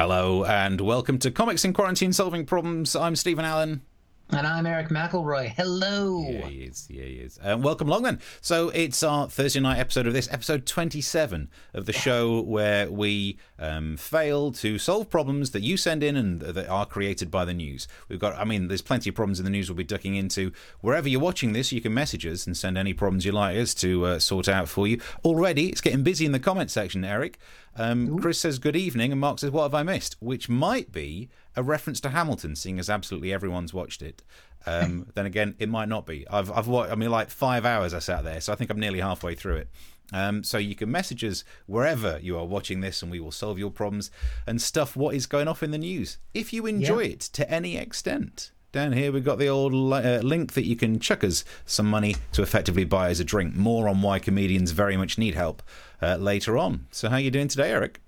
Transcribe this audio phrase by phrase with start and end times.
[0.00, 2.96] Hello and welcome to Comics in Quarantine Solving Problems.
[2.96, 3.82] I'm Stephen Allen.
[4.32, 5.48] And I'm Eric McElroy.
[5.48, 6.24] Hello.
[6.28, 6.86] Yeah, he is.
[6.88, 7.38] Yeah, he is.
[7.42, 8.20] Um, welcome along then.
[8.40, 13.38] So it's our Thursday night episode of this, episode 27 of the show where we
[13.58, 17.52] um, fail to solve problems that you send in and that are created by the
[17.52, 17.88] news.
[18.08, 20.52] We've got, I mean, there's plenty of problems in the news we'll be ducking into.
[20.80, 23.74] Wherever you're watching this, you can message us and send any problems you like us
[23.74, 25.00] to uh, sort out for you.
[25.24, 27.38] Already, it's getting busy in the comment section, Eric.
[27.76, 31.28] Um, Chris says good evening, and Mark says what have I missed, which might be
[31.60, 34.22] a reference to Hamilton, seeing as absolutely everyone's watched it.
[34.66, 36.26] Um, then again, it might not be.
[36.28, 36.90] I've I've watched.
[36.90, 39.56] I mean, like five hours I sat there, so I think I'm nearly halfway through
[39.56, 39.68] it.
[40.12, 43.58] Um, so you can message us wherever you are watching this, and we will solve
[43.60, 44.10] your problems
[44.46, 46.18] and stuff what is going off in the news.
[46.34, 47.12] If you enjoy Yeah.
[47.12, 48.50] it to any extent.
[48.72, 52.14] Down here, we've got the old uh, link that you can chuck us some money
[52.32, 53.56] to effectively buy us a drink.
[53.56, 55.60] More on why comedians very much need help
[56.00, 56.86] uh, later on.
[56.92, 58.00] So, how are you doing today, Eric?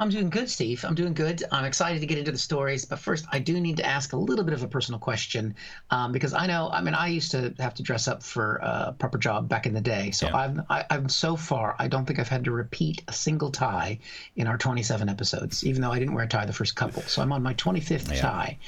[0.00, 0.82] I'm doing good, Steve.
[0.82, 1.44] I'm doing good.
[1.52, 2.86] I'm excited to get into the stories.
[2.86, 5.54] But first, I do need to ask a little bit of a personal question
[5.90, 8.94] um, because I know, I mean, I used to have to dress up for a
[8.98, 10.10] proper job back in the day.
[10.10, 10.36] So Yeah.
[10.36, 13.98] I've, I, I'm so far, I don't think I've had to repeat a single tie
[14.36, 17.02] in our 27 episodes, even though I didn't wear a tie the first couple.
[17.02, 18.22] So I'm on my 25th Yeah.
[18.22, 18.58] tie.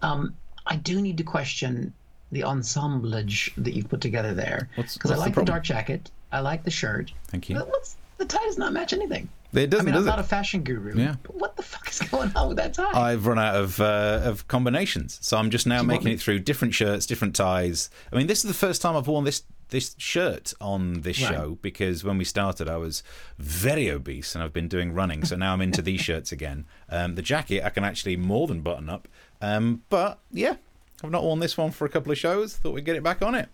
[0.00, 0.34] Um,
[0.66, 1.92] I do need to question
[2.32, 6.10] the ensemblage that you've put together there because I what's the like the, dark jacket.
[6.32, 7.12] I like the shirt.
[7.28, 7.56] Thank you.
[7.56, 9.28] But what's the tie does not match anything.
[9.54, 10.94] It I doesn't, mean, does I'm not a fashion guru.
[10.94, 11.16] Yeah.
[11.22, 12.90] But what the fuck is going on with that tie?
[13.12, 16.74] I've run out of uh, of combinations, so I'm just now making it through different
[16.74, 17.88] shirts, different ties.
[18.12, 21.30] I mean, this is the first time I've worn this this shirt on this Right.
[21.34, 23.02] show because when we started, I was
[23.38, 26.64] very obese and I've been doing running, so now I'm into these shirts again.
[26.90, 29.08] Um, the jacket I can actually more than button up,
[29.42, 30.56] um, but yeah,
[31.04, 32.56] I've not worn this one for a couple of shows.
[32.56, 33.48] Thought we'd get it back on it.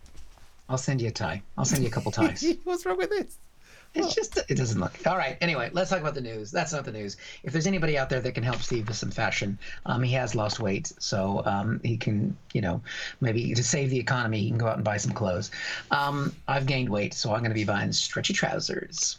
[0.69, 1.43] I'll send you a tie.
[1.59, 2.45] I'll send you a couple ties.
[2.65, 3.39] What's wrong with this?
[3.95, 5.37] It's just it doesn't look all right.
[5.41, 6.51] Anyway, let's talk about the news.
[6.51, 7.17] That's not the news.
[7.45, 9.57] If there's anybody out there that can help Steve with some fashion,
[9.87, 12.83] um, he has lost weight, so um, he can, you know,
[13.21, 15.53] maybe to save the economy, he can go out and buy some clothes.
[15.93, 19.19] Um, I've gained weight, so I'm going to be buying stretchy trousers.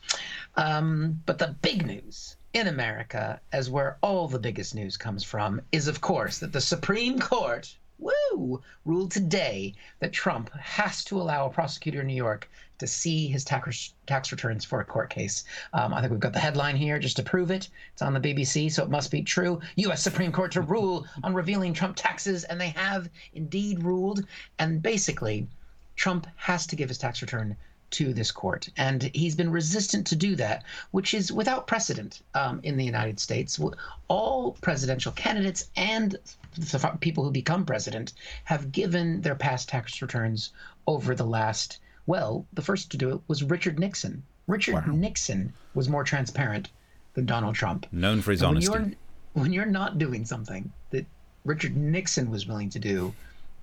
[0.56, 5.62] Um, but the big news in America, as where all the biggest news comes from,
[5.72, 7.76] is of course that the Supreme Court.
[7.98, 8.62] Woo!
[8.84, 12.50] Ruled today that Trump has to allow a prosecutor in New York
[12.80, 15.44] to see his tax tax returns for a court case.
[15.74, 17.70] Um, I think we've got the headline here just to prove it.
[17.94, 19.62] It's on the BBC, so it must be true.
[19.78, 20.02] U.S.
[20.02, 24.26] Supreme Court to rule on revealing Trump taxes, and they have indeed ruled.
[24.60, 25.48] And basically,
[25.96, 27.56] Trump has to give his tax return
[27.92, 28.68] to this court.
[28.76, 33.20] And he's been resistant to do that, which is without precedent um, in the United
[33.20, 33.60] States.
[34.08, 36.18] All presidential candidates and
[36.58, 38.14] the people who become president
[38.46, 40.52] have given their past tax returns
[40.88, 44.24] over the last, well, the first to do it was Richard Nixon.
[44.48, 46.70] Richard Nixon was more transparent
[47.14, 47.88] than Donald Trump.
[47.92, 48.72] Known for his And honesty.
[48.72, 48.96] When you're,
[49.34, 51.06] when you're not doing something that
[51.46, 53.14] Richard Nixon was willing to do,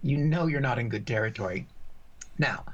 [0.02, 1.66] you know you're not in good territory.
[2.38, 2.64] Now,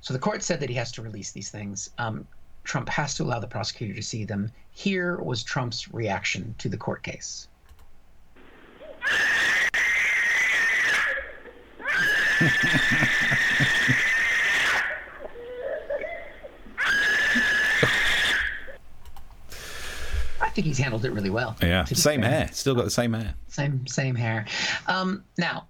[0.00, 1.90] so the court said that he has to release these things.
[1.98, 2.26] Um,
[2.64, 4.50] Trump has to allow the prosecutor to see them.
[4.72, 7.48] Here was Trump's reaction to the court case.
[20.58, 21.56] think he's handled it really well.
[21.62, 22.30] Yeah, same fair.
[22.30, 22.48] hair.
[22.52, 23.34] Still got the same hair.
[23.46, 24.44] Same same hair.
[24.88, 25.68] Um, now,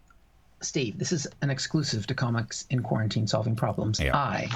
[0.62, 4.00] Steve, this is an exclusive to Comics in Quarantine Solving Problems.
[4.00, 4.16] Yeah.
[4.16, 4.49] I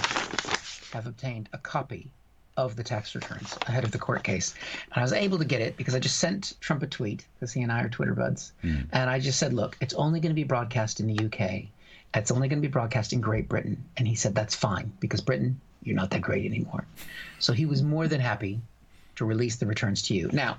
[0.95, 2.11] have obtained a copy
[2.57, 4.55] of the tax returns ahead of the court case.
[4.93, 7.53] And I was able to get it because I just sent Trump a tweet because
[7.53, 8.53] he and I are Twitter buds.
[8.63, 11.65] And I just said, look, it's only going to be broadcast in the UK.
[12.15, 13.83] It's only going to be broadcast in Great Britain.
[13.99, 16.87] And he said, that's fine because Britain, you're not that great anymore.
[17.39, 18.61] So he was more than happy
[19.23, 20.29] to release the returns to you.
[20.33, 20.59] Now,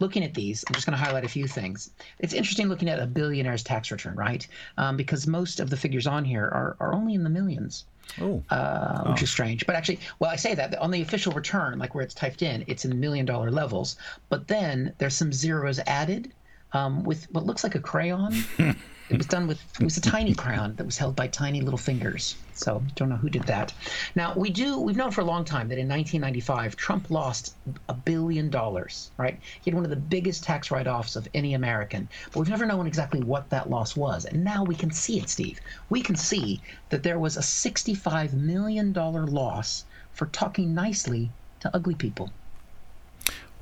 [0.00, 1.90] looking at these, I'm just going to highlight a few things.
[2.18, 4.46] It's interesting looking at a billionaire's tax return, right?
[4.78, 7.84] Um, because most of the figures on here are, are only in the millions,
[8.20, 9.66] Oh, uh, which is strange.
[9.66, 12.64] But actually, well, I say that on the official return, like where it's typed in,
[12.66, 13.96] it's in million dollar levels.
[14.28, 16.32] But then there's some zeros added
[16.72, 18.34] um, with what looks like a crayon.
[19.10, 21.78] it was done with it was a tiny crown that was held by tiny little
[21.78, 22.36] fingers.
[22.54, 23.74] So don't know who did that.
[24.14, 27.54] Now we do we've known for a long time that in 1995 Trump lost
[27.88, 29.10] a billion dollars.
[29.18, 32.64] Right, he had one of the biggest tax write-offs of any American, but we've never
[32.64, 34.24] known exactly what that loss was.
[34.24, 35.60] And now we can see it, Steve.
[35.90, 41.30] We can see that there was a 65 million dollar loss for talking nicely
[41.60, 42.30] to ugly people.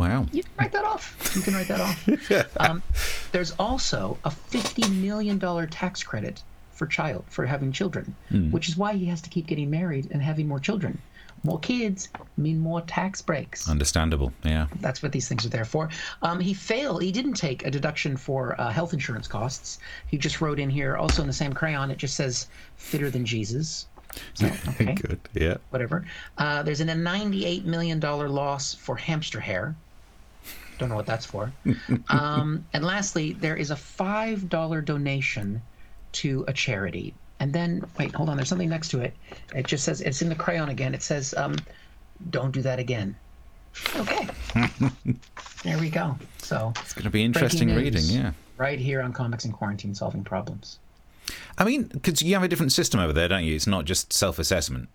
[0.03, 0.27] Wow.
[0.33, 1.33] You can write that off.
[1.35, 2.57] You can write that off.
[2.61, 2.83] um,
[3.33, 8.15] there's also a fifty million dollar tax credit for child for having children,
[8.51, 10.99] which is why he has to keep getting married and having more children.
[11.45, 13.69] more kids mean more tax breaks.
[13.69, 14.33] Understandable.
[14.45, 14.67] Yeah.
[14.81, 15.89] That's what these things are there for.
[16.23, 17.03] Um, he failed.
[17.03, 19.79] He didn't take a deduction for uh, health insurance costs.
[20.07, 22.47] He just wrote in here, also in the same crayon, it just says
[22.77, 23.87] "fitter than Jesus."
[24.35, 25.21] So, okay, Good.
[25.35, 25.57] Yeah.
[25.71, 26.05] whatever.
[26.39, 29.75] Uh, there's an, a $98 million loss for hamster hair.
[30.79, 31.53] Don't know what that's for.
[32.09, 35.63] um, and lastly, there is a $5 donation
[36.13, 37.15] to a charity.
[37.41, 38.37] And then, wait, hold on.
[38.37, 39.15] There's something next to it.
[39.55, 40.95] It just says, it's in the crayon again.
[40.95, 41.57] It says, um,
[42.31, 43.17] don't do that again.
[43.97, 44.29] Okay.
[45.65, 46.17] there we go.
[46.39, 48.03] So, It's going to be interesting reading.
[48.05, 48.33] Yeah.
[48.59, 50.79] right here on Comics and Quarantine Solving Problems.
[51.59, 53.55] I mean, because you have a different system over there, don't you?
[53.55, 54.89] It's not just self-assessment.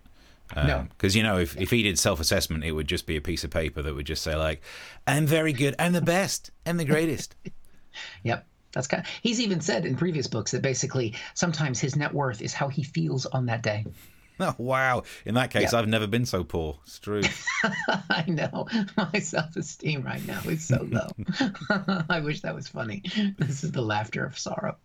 [0.56, 0.78] No.
[0.78, 3.44] Um, because you know, if if he did self-assessment, it would just be a piece
[3.44, 4.62] of paper that would just say like,
[5.06, 5.74] "I'm very good.
[5.78, 6.50] I'm the best.
[6.66, 7.34] I'm the greatest."
[8.22, 8.46] Yep.
[8.72, 12.52] That's kind he's even said in previous books that basically sometimes his net worth is
[12.52, 13.84] how he feels on that day.
[14.40, 15.02] oh, wow.
[15.24, 15.80] In that case, Yeah.
[15.80, 16.78] I've never been so poor.
[16.84, 17.22] It's true.
[18.10, 18.68] I know.
[18.96, 21.08] My self esteem right now is so low.
[22.08, 23.02] I wish that was funny.
[23.38, 24.76] This is the laughter of sorrow.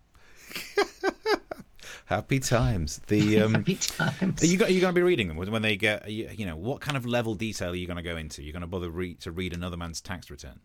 [2.05, 3.01] Happy times.
[3.07, 4.43] The um, Happy times.
[4.43, 6.09] Are you are you going to be reading them when they get?
[6.09, 8.43] You, you know, what kind of level detail are you going to go into?
[8.43, 10.59] You're going to bother read to read another man's tax return.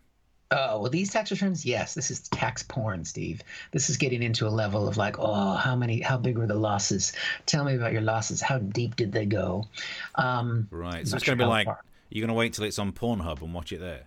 [0.51, 3.43] Oh, well, these tax returns, yes, this is tax porn, Steve.
[3.73, 6.55] This is getting into a level of like, oh, how many, how big were the
[6.55, 7.13] losses?
[7.45, 8.41] Tell me about your losses.
[8.41, 9.67] How deep did they go?
[10.15, 11.07] Um, Right.
[11.07, 11.81] So it's going to be like far.
[12.11, 14.05] You're going to wait till it's on Pornhub and watch it there.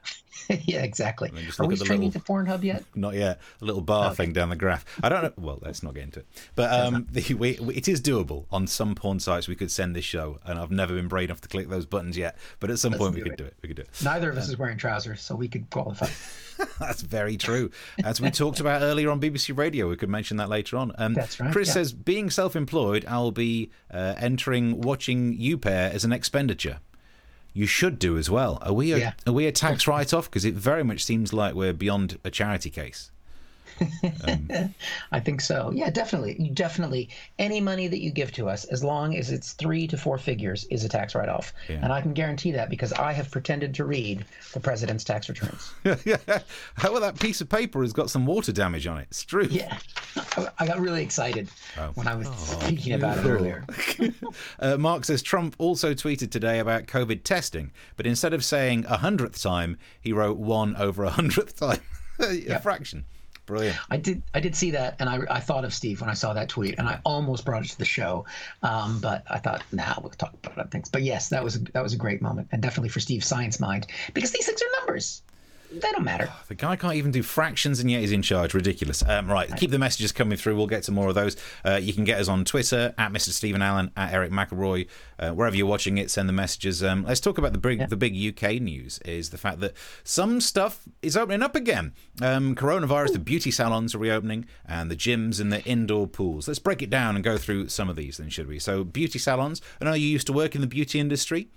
[0.63, 1.29] yeah, exactly.
[1.59, 2.83] Are we streaming little- to Pornhub yet?
[2.95, 3.39] Not yet.
[3.61, 4.15] A little bar Okay.
[4.15, 4.85] thing down the graph.
[5.03, 5.33] I don't know.
[5.37, 6.27] Well, let's not get into it.
[6.55, 9.47] But um, the, we, we- it is doable on some porn sites.
[9.47, 12.17] We could send this show, and I've never been brave enough to click those buttons
[12.17, 12.37] yet.
[12.59, 13.37] But at some point, we could it.
[13.37, 13.55] do it.
[13.61, 13.89] We could do it.
[14.03, 16.07] Neither of us is wearing trousers, so we could qualify.
[16.79, 17.71] That's very true.
[18.03, 20.91] As we talked about earlier on BBC Radio, we could mention that later on.
[20.97, 21.73] Um, That's right, Chris yeah.
[21.75, 26.79] says, being self-employed, I'll be uh, entering watching you pair as an expenditure.
[27.53, 28.57] You should do as well.
[28.61, 29.13] Are we a, Yeah.
[29.27, 30.29] are we a tax write-off?
[30.29, 33.11] Because it very much seems like we're beyond a charity case.
[35.11, 35.71] I think so.
[35.73, 36.35] Yeah, definitely.
[36.39, 39.97] You definitely any money that you give to us, as long as it's three to
[39.97, 41.53] four figures, is a tax write-off.
[41.69, 41.79] Yeah.
[41.81, 45.71] And I can guarantee that because I have pretended to read the president's tax returns.
[46.75, 49.07] How about that piece of paper has got some water damage on it?
[49.09, 49.47] It's true.
[49.49, 49.77] yeah,
[50.37, 51.91] I- I got really excited Oh.
[51.95, 52.27] when I was
[52.63, 53.65] thinking about it earlier.
[54.59, 58.97] Uh, Mark says Trump also tweeted today about COVID testing, but instead of saying a
[58.97, 61.79] hundredth time, he wrote one over a hundredth time.
[62.19, 63.05] a fraction.
[63.51, 63.77] Brilliant.
[63.89, 64.23] I did.
[64.33, 66.75] I did see that, and I, I thought of Steve when I saw that tweet,
[66.79, 68.25] and I almost brought it to the show,
[68.63, 70.87] um, but I thought, nah, we'll talk about other things.
[70.87, 73.87] But yes, that was that was a great moment, and definitely for Steve's science mind,
[74.13, 75.21] because these things are numbers.
[75.71, 76.29] They don't matter.
[76.49, 78.53] The guy can't even do fractions and yet he's in charge.
[78.53, 79.03] Ridiculous.
[79.07, 80.57] Um, right, keep the messages coming through.
[80.57, 81.37] We'll get to more of those.
[81.63, 83.29] Uh, you can get us on Twitter at Mr.
[83.29, 84.87] Stephen Allen, at Eric McElroy.
[85.17, 86.83] Uh, wherever you're watching it, send the messages.
[86.83, 89.73] Um, let's talk about the big, the big UK news is the fact that
[90.03, 91.93] some stuff is opening up again.
[92.21, 96.47] Um, coronavirus, the beauty salons are reopening and the gyms and the indoor pools.
[96.47, 98.59] Let's break it down and go through some of these then, should we?
[98.59, 99.61] So, beauty salons.
[99.79, 101.49] I know you used to work in the beauty industry.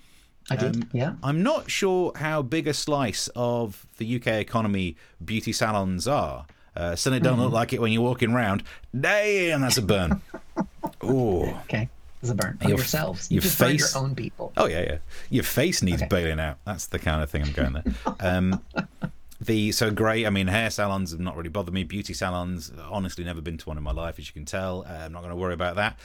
[0.50, 0.86] I did.
[0.92, 1.14] yeah.
[1.22, 6.46] I'm not sure how big a slice of the UK economy beauty salons are.
[6.76, 8.62] Uh, certainly don't look like it when you're walking around.
[8.98, 10.20] Damn, that's a burn.
[11.04, 11.44] Ooh.
[11.64, 11.88] Okay.
[12.20, 13.30] There's a burn on Your- yourselves.
[13.30, 14.52] You your face- your own people.
[14.56, 14.98] Oh yeah, yeah.
[15.30, 16.08] Your face needs Okay.
[16.08, 16.58] bailing out.
[16.64, 17.84] That's the kind of thing I'm going there.
[18.20, 18.60] Um,
[19.40, 20.26] the so great.
[20.26, 21.84] I mean, hair salons have not really bothered me.
[21.84, 24.84] Beauty salons, honestly, never been to one in my life, as you can tell.
[24.88, 25.98] Uh, I'm not going to worry about that.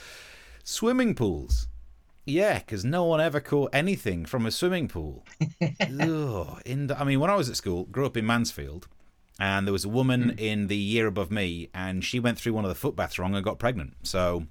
[0.62, 1.66] Swimming pools.
[2.30, 5.24] Yeah, because no one ever caught anything from a swimming pool.
[5.62, 8.88] Ugh, in the, I mean, when I was at school, grew up in Mansfield,
[9.38, 10.40] and there was a woman mm.
[10.40, 13.44] in the year above me, and she went through one of the footbaths wrong and
[13.44, 13.94] got pregnant.
[14.02, 14.46] So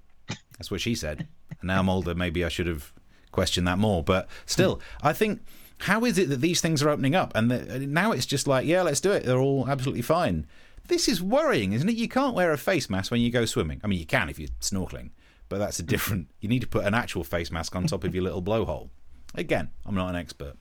[0.57, 1.27] that's what she said.
[1.62, 2.91] And now I'm older, maybe I should have
[3.31, 4.03] questioned that more.
[4.03, 5.41] But still, I think
[5.79, 8.48] how is it that these things are opening up, and the, uh, now it's just
[8.48, 9.24] like, yeah, let's do it.
[9.24, 10.45] They're all absolutely fine.
[10.88, 11.95] This is worrying, isn't it?
[11.95, 13.79] You can't wear a face mask when you go swimming.
[13.83, 15.12] I mean, you can if you're snorkeling,
[15.50, 16.27] but that's a different.
[16.41, 18.89] You need to put an actual face mask on top of your little blowhole.
[19.36, 20.56] Again, I'm not an expert.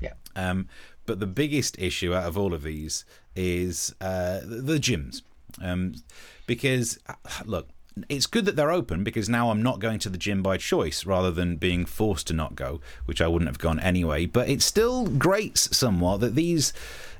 [0.00, 0.12] Yeah.
[0.36, 0.68] Um,
[1.06, 3.04] but the biggest issue out of all of these
[3.36, 5.22] is uh, the, gyms.
[5.62, 5.94] Um,
[6.46, 7.14] because, uh,
[7.44, 7.68] look,
[8.08, 11.06] it's good that they're open because now I'm not going to the gym by choice
[11.06, 14.26] rather than being forced to not go, which I wouldn't have gone anyway.
[14.26, 16.72] But it still grates somewhat that these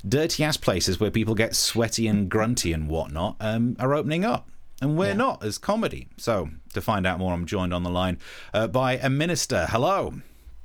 [0.07, 4.49] dirty ass places where people get sweaty and grunty and whatnot um, are opening up.
[4.81, 5.13] And we're Yeah.
[5.13, 6.09] not as comedy.
[6.17, 8.19] So, to find out more, I'm joined on the line
[8.53, 9.67] uh, by a minister.
[9.69, 10.13] Hello.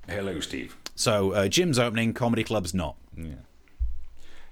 [0.08, 0.76] Hello, Steve.
[0.94, 2.96] So, uh, gyms opening, comedy clubs not.
[3.16, 3.34] Yeah.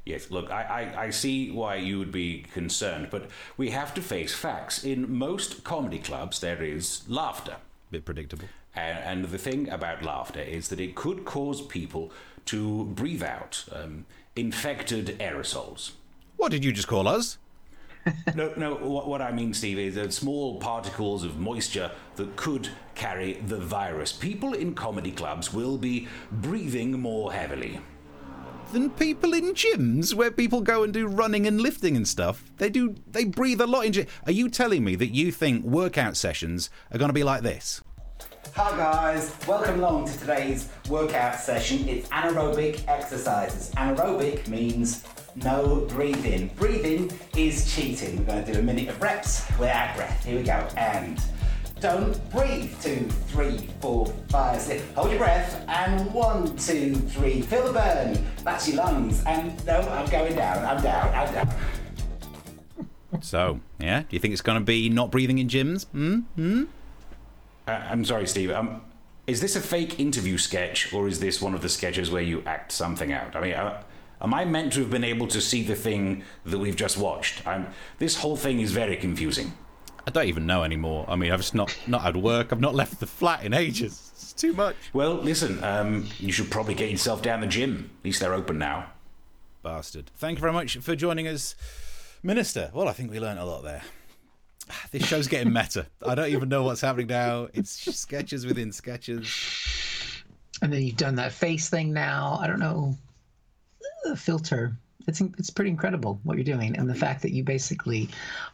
[0.05, 4.01] Yes, look, I, I, I see why you would be concerned, but we have to
[4.01, 4.83] face facts.
[4.83, 7.57] In most comedy clubs, there is laughter.
[7.91, 8.49] Bit predictable.
[8.75, 12.11] And, and the thing about laughter is that it could cause people
[12.47, 15.93] to breathe out um, infected aerosols.
[16.39, 17.37] What did you just call us?
[18.35, 18.75] No, no.
[18.75, 23.59] What, what I mean, Steve, is that small particles of moisture that could carry the
[23.59, 24.13] virus.
[24.13, 27.81] People in comedy clubs will be breathing more heavily.
[28.73, 32.45] Than people in gyms where people go and do running and lifting and stuff.
[32.59, 32.97] They do.
[33.11, 34.07] They breathe a lot in gym.
[34.27, 37.83] Are you telling me that you think workout sessions are going to be like this?
[38.55, 41.89] Hi guys, welcome along to today's workout session.
[41.89, 43.71] It's anaerobic exercises.
[43.77, 45.05] Anaerobic means
[45.43, 46.51] no breathing.
[46.57, 48.19] Breathing is cheating.
[48.19, 50.25] We're going to do a minute of reps without breath.
[50.25, 50.67] Here we go.
[50.77, 51.21] And
[51.81, 52.75] don't breathe.
[52.83, 54.83] Two, three, four, five, six.
[54.95, 55.65] Hold your breath.
[55.69, 57.43] And one, two, three.
[57.43, 58.27] Feel the burn.
[58.45, 59.23] That's your lungs.
[59.25, 60.65] And no, I'm going down.
[60.65, 61.15] I'm down.
[61.15, 61.55] I'm down.
[63.23, 65.87] So, yeah, do you think it's going to be not breathing in gyms?
[65.87, 66.21] Hmm?
[66.37, 66.65] Hmm?
[67.67, 68.51] Uh, I'm sorry, Steve.
[68.51, 68.83] Um,
[69.27, 72.43] is this a fake interview sketch, or is this one of the sketches where you
[72.47, 73.35] act something out?
[73.37, 73.83] I mean, uh,
[74.21, 77.47] am I meant to have been able to see the thing that we've just watched?
[77.47, 79.53] I'm, this whole thing is very confusing.
[80.07, 81.05] I don't even know anymore.
[81.07, 82.51] I mean, I've just not not had work.
[82.51, 84.11] I've not left the flat in ages.
[84.15, 84.75] It's too much.
[84.95, 87.91] Well, listen, um, you should probably get yourself down the gym.
[88.01, 88.91] At least they're open now.
[89.63, 90.11] Bastard.
[90.17, 91.55] Thank you very much for joining us,
[92.23, 92.71] Minister.
[92.73, 93.83] Well, I think we learned a lot there.
[94.91, 95.87] This show's getting meta.
[96.07, 97.49] I don't even know what's happening now.
[97.53, 99.29] It's sketches within sketches.
[100.63, 102.39] And then you've done that face thing now.
[102.41, 102.97] I don't know.
[104.09, 104.75] The filter.
[105.07, 108.09] It's it's pretty incredible what you're doing, and the fact that you basically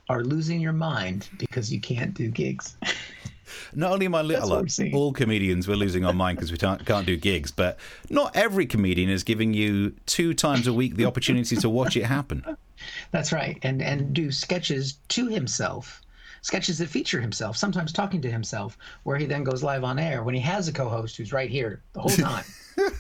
[0.08, 2.76] are losing your mind because you can't do gigs.
[3.74, 6.84] Not only am I li- like, all comedians we're losing our mind because we can't,
[6.84, 7.78] can't do gigs, but
[8.10, 12.04] not every comedian is giving you two times a week the opportunity to watch it
[12.04, 12.44] happen.
[13.12, 16.02] That's right, and and do sketches to himself,
[16.44, 20.22] sketches that feature himself, sometimes talking to himself, where he then goes live on air
[20.22, 22.44] when he has a co-host who's right here the whole time.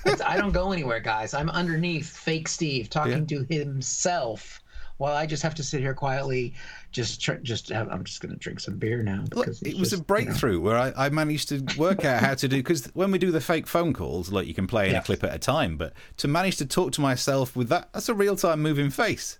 [0.06, 1.34] It's- I don't go anywhere, guys.
[1.34, 4.60] I'm underneath fake Steve talking to himself,
[4.96, 6.54] while I just have to sit here quietly,
[6.92, 9.78] just tr- just have, I'm just going to drink some beer now Look, it it's
[9.78, 12.86] was just, a breakthrough where I, I managed to work out how to do because
[12.94, 15.00] when we do the fake phone calls, like you can play in Yeah.
[15.00, 18.08] a clip at a time, but to manage to talk to myself with that, that's
[18.08, 19.38] a real time moving face.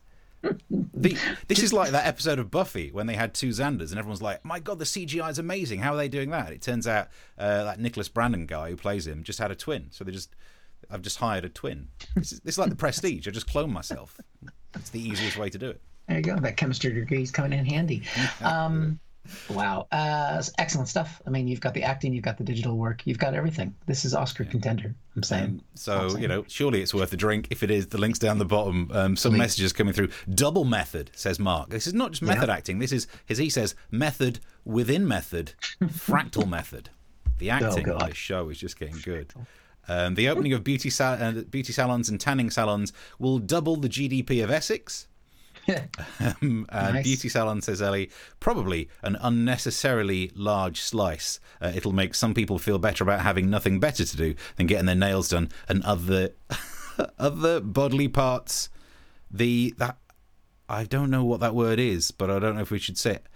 [0.71, 4.23] The, this is like that episode of Buffy when they had two Xanders and everyone's
[4.23, 5.81] like, "My God, the CGI is amazing!
[5.81, 7.09] How are they doing that?" It turns out
[7.39, 10.35] uh, that Nicholas Brendon guy who plays him just had a twin, so they just
[10.91, 11.89] I've just hired a twin.
[12.15, 13.27] This is, this is like the Prestige.
[13.27, 14.21] I just clone myself.
[14.75, 15.81] It's the easiest way to do it.
[16.09, 16.37] There you go.
[16.37, 18.03] That chemistry degree is coming in handy.
[18.43, 18.99] Um,
[19.50, 19.87] wow.
[19.90, 21.21] Uh, excellent stuff.
[21.26, 23.75] I mean, you've got the acting, you've got the digital work, you've got everything.
[23.87, 24.95] This is Oscar contender.
[25.16, 25.62] I'm saying.
[25.75, 27.49] So you know, surely it's worth a drink.
[27.50, 28.90] If it is, the link's down the bottom.
[28.93, 30.09] Um, some messages coming through.
[30.35, 31.71] Double method says Mark.
[31.71, 32.78] This is not just method acting.
[32.78, 35.52] This is, as he says, method within method,
[35.83, 36.90] fractal method.
[37.38, 38.11] The acting on God.
[38.11, 39.33] this show is just getting good.
[39.87, 43.88] Um, the opening of beauty sal- uh, beauty salons and tanning salons will double the
[43.88, 45.09] GDP of Essex.
[46.21, 47.04] Um, uh, Nice.
[47.04, 51.40] Beauty salon, says Ellie, probably an unnecessarily large slice.
[51.61, 54.87] Uh, it'll make some people feel better about having nothing better to do than getting
[54.87, 56.30] their nails done and other
[57.18, 58.68] other bodily parts.
[59.30, 59.97] The that
[60.68, 63.12] I don't know what that word is, but I don't know if we should say
[63.16, 63.26] it.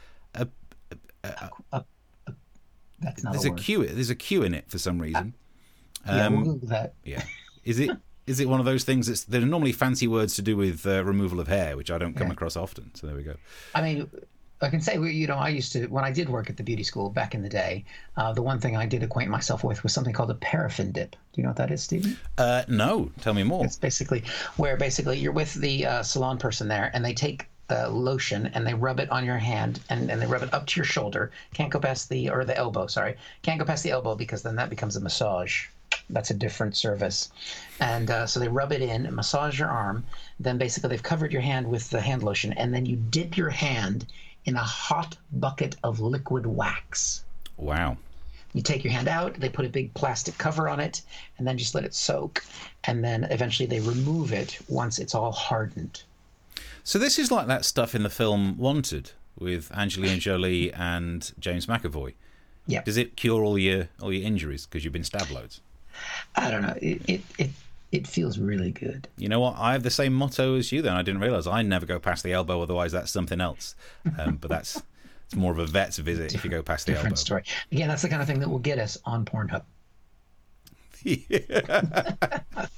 [1.25, 1.81] Uh,
[3.01, 3.57] That's not there's a a.
[3.57, 3.87] Q.
[3.87, 5.35] There's a Q in it for some reason.
[6.07, 6.95] yeah, Um, we'll that.
[7.05, 7.23] Yeah.
[7.65, 7.91] Is it
[8.29, 10.87] is it one of those things that's there are normally fancy words to do with
[10.87, 12.35] uh, removal of hair, which I don't come Yeah.
[12.35, 12.91] across often.
[12.95, 13.35] So there we go.
[13.75, 14.11] I mean,
[14.61, 16.83] I can say, you know, I used to, when I did work at the beauty
[16.83, 17.85] school back in the day,
[18.17, 21.13] uh, the one thing I did acquaint myself with was something called a paraffin dip.
[21.13, 22.19] Do you know what that is, Stephen?
[22.37, 23.65] Uh, no, tell me more.
[23.65, 24.25] It's basically
[24.57, 28.67] where basically you're with the uh, salon person there, and they take the lotion and
[28.67, 31.31] they rub it on your hand, and, and they rub it up to your shoulder.
[31.55, 32.89] Can't go past the or the elbow.
[32.89, 35.67] Sorry, can't go past the elbow because then that becomes a massage.
[36.11, 37.31] That's a different service.
[37.81, 40.05] And uh, so they rub it in, massage your arm.
[40.41, 43.51] Then basically they've covered your hand with the hand lotion, and then you dip your
[43.51, 44.07] hand
[44.45, 47.25] in a hot bucket of liquid wax.
[47.57, 47.99] Wow.
[48.55, 51.03] You take your hand out, they put a big plastic cover on it,
[51.37, 52.43] and then just let it soak.
[52.85, 56.03] And then eventually they remove it once it's all hardened.
[56.83, 61.67] So this is like that stuff in the film Wanted with Angelina Jolie and James
[61.67, 62.15] McAvoy.
[62.67, 62.85] Yep.
[62.87, 65.61] Does it cure all your all your injuries because you've been stabbed loads?
[66.37, 66.75] I don't know.
[66.81, 67.51] It, it, it,
[67.91, 69.09] it feels really good.
[69.17, 69.57] You know what?
[69.59, 70.83] I have the same motto as you.
[70.83, 72.61] Then I didn't realize I never go past the elbow.
[72.63, 73.75] Otherwise, that's something else.
[74.19, 74.83] Um, but that's
[75.27, 77.03] it's more of a vet's visit if you go past the elbow.
[77.03, 77.43] Different story.
[77.71, 79.63] Again, that's the kind of thing that will get us on Pornhub.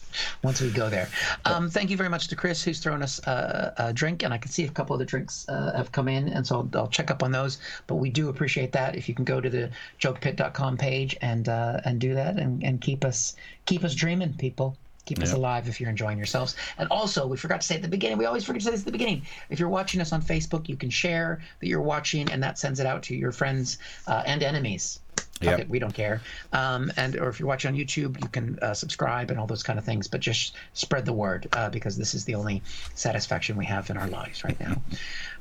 [0.43, 1.09] once we go there.
[1.45, 4.39] Um, thank you very much to Chris, who's thrown us uh, a drink, and I
[4.39, 6.89] can see a couple of the drinks uh, have come in, and so I'll, I'll,
[6.89, 7.59] check up on those.
[7.87, 8.97] But we do appreciate that.
[8.97, 12.81] If you can go to the jokepit.com page and uh, and do that, and, and
[12.81, 13.37] keep us
[13.67, 14.77] keep us dreaming, people.
[15.07, 16.55] Keep us alive if you're enjoying yourselves.
[16.79, 18.83] And also, we forgot to say at the beginning, we always forget to say this
[18.83, 19.23] at the beginning.
[19.49, 22.79] If you're watching us on Facebook, you can share that you're watching, and that sends
[22.79, 25.01] it out to your friends uh, and enemies.
[25.41, 25.69] Yep.
[25.69, 26.21] we don't care.
[26.53, 29.63] Um, and or if you're watching on YouTube, you can uh, subscribe and all those
[29.63, 30.07] kind of things.
[30.07, 32.63] But just spread the word uh, because this is the only
[32.95, 34.83] satisfaction we have in our lives right now.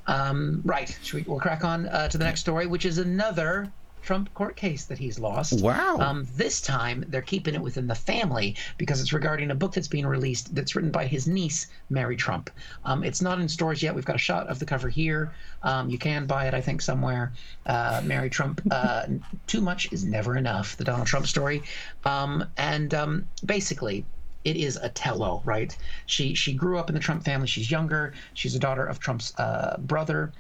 [0.08, 4.34] Um, right, we, will crack on uh, to the next story, which is another Trump
[4.34, 5.62] court case that he's lost.
[5.62, 5.98] Wow.
[6.00, 9.88] Um, this time they're keeping it within the family because it's regarding a book that's
[9.88, 12.50] being released that's written by his niece, Mary Trump.
[12.86, 13.94] Um, it's not in stores yet.
[13.96, 15.34] We've got a shot of the cover here.
[15.64, 17.34] Um, you can buy it, I think, somewhere.
[17.66, 19.06] Uh, Mary Trump, uh,
[19.48, 21.64] Too Much is Never Enough, the Donald Trump story.
[22.06, 24.06] Um, and um, basically,
[24.46, 25.76] it is a tello, right?
[26.06, 27.48] She she grew up in the Trump family.
[27.48, 28.14] She's younger.
[28.34, 30.32] She's a daughter of Trump's uh, brother,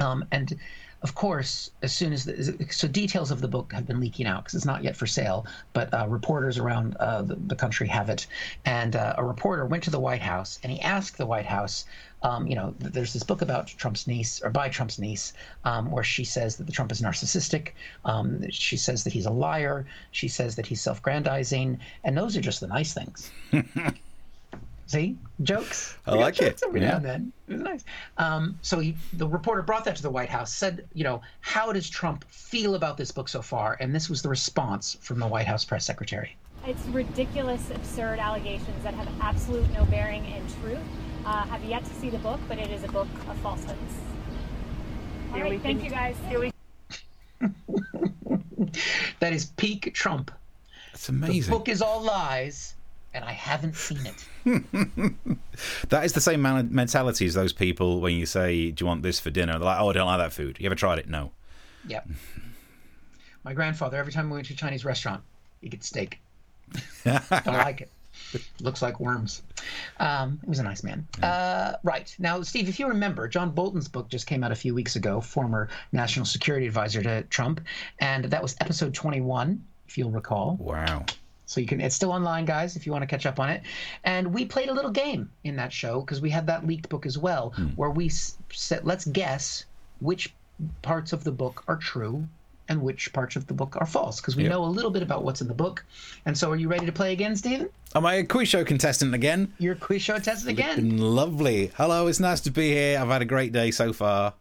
[0.00, 0.58] um, and
[1.02, 4.44] of course, as soon as the, so details of the book have been leaking out
[4.44, 8.08] because it's not yet for sale, but uh, reporters around uh, the, the, country have
[8.08, 8.26] it.
[8.64, 11.84] And uh, a reporter went to the White House and he asked the White House,
[12.22, 16.02] um, you know, there's this book about Trump's niece or by Trump's niece, um, where
[16.02, 17.70] she says that the Trump is narcissistic.
[18.04, 19.86] Um, she says that he's a liar.
[20.10, 23.30] She says that he's self-grandizing, and those are just the nice things.
[24.88, 25.96] See, jokes.
[26.06, 26.66] I like jokes it.
[26.66, 26.88] Every yeah.
[26.88, 27.32] now and then.
[27.46, 27.84] It was nice.
[28.16, 31.72] Um, so he, the reporter brought that to the White House, said, you know, how
[31.74, 33.76] does Trump feel about this book so far?
[33.80, 36.36] And this was the response from the White House press secretary.
[36.66, 40.78] It's ridiculous, absurd allegations that have absolute no bearing in truth.
[41.26, 43.94] Uh, have yet to see the book, but it is a book of falsehoods.
[45.34, 46.16] All right, thank you guys.
[46.30, 46.50] We...
[49.20, 50.30] that is peak Trump.
[50.92, 51.52] That's amazing.
[51.52, 52.74] The book is all lies
[53.18, 54.24] and I haven't seen it.
[55.88, 59.18] that is the same mentality as those people when you say, "Do you want this
[59.18, 61.08] for dinner?" They're like, "Oh, I don't like that food." You ever tried it?
[61.08, 61.32] No.
[61.88, 62.08] Yep.
[63.44, 65.22] My grandfather, every time we went to a Chinese restaurant,
[65.60, 66.20] he get steak.
[67.04, 67.90] don't like it.
[68.60, 69.42] Looks like worms.
[69.98, 71.08] Um, he was a nice man.
[71.20, 72.14] Uh, right.
[72.18, 75.20] Now, Steve, if you remember, John Bolton's book just came out a few weeks ago,
[75.20, 77.62] former national security advisor to Trump,
[78.00, 80.56] and that was episode 21, if you'll recall.
[80.60, 81.06] Wow.
[81.48, 83.62] So you can it's still online, guys, if you want to catch up on it.
[84.04, 87.06] And we played a little game in that show because we had that leaked book
[87.06, 87.68] as well, hmm.
[87.68, 89.64] where we said, let's guess
[90.00, 90.34] which
[90.82, 92.28] parts of the book are true
[92.68, 94.52] and which parts of the book are false because we yep.
[94.52, 95.84] know a little bit about what's in the book.
[96.26, 97.70] And so, are you ready to play again, Stephen?
[97.94, 99.54] Am I a quiz show contestant again?
[99.58, 100.98] You're a quiz show contestant again.
[100.98, 101.72] Lovely.
[101.76, 102.98] Hello, it's nice to be here.
[102.98, 104.34] I've had a great day so far.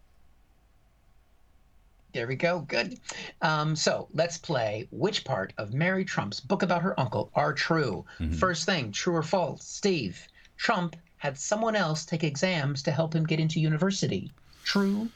[2.14, 2.62] There we go.
[2.62, 3.00] Good.
[3.42, 8.06] Um, so let's play which part of Mary Trump's book about her uncle are true.
[8.20, 8.34] Mm-hmm.
[8.34, 9.66] First thing, true or false?
[9.66, 14.32] Steve, Trump had someone else take exams to help him get into university.
[14.64, 15.10] True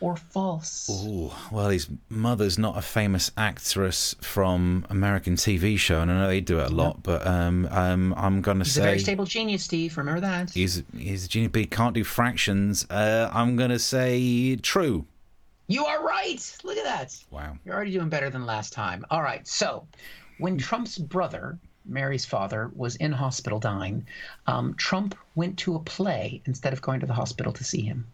[0.00, 0.88] or false?
[0.90, 6.26] Oh, well, his mother's not a famous actress from American TV show, and I know
[6.26, 8.70] they do it a lot, but um, um, I'm going to say.
[8.70, 9.96] He's a very stable genius, Steve.
[9.96, 10.50] Remember that.
[10.50, 12.86] He's, he's a genius, but he can't do fractions.
[12.90, 15.06] Uh, I'm going to say true.
[15.70, 16.56] You are right.
[16.64, 17.16] Look at that.
[17.30, 17.56] Wow.
[17.64, 19.06] You're already doing better than last time.
[19.08, 19.46] All right.
[19.46, 19.86] So,
[20.38, 24.04] when Trump's brother, Mary's father, was in hospital dying,
[24.48, 28.04] um, Trump went to a play instead of going to the hospital to see him.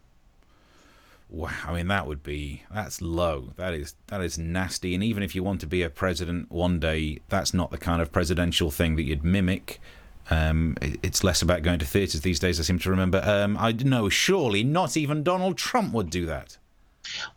[1.31, 3.53] Wow, I mean that would be that's low.
[3.57, 4.95] That is that is nasty.
[4.95, 8.03] And even if you want to be a president one day, that's not the kind
[8.03, 9.81] of presidential thing that you'd mimic.
[10.29, 12.61] Um, it's less about going to theatres these days.
[12.61, 13.23] I seem to remember.
[13.25, 16.59] Um, I know surely not even Donald Trump would do that.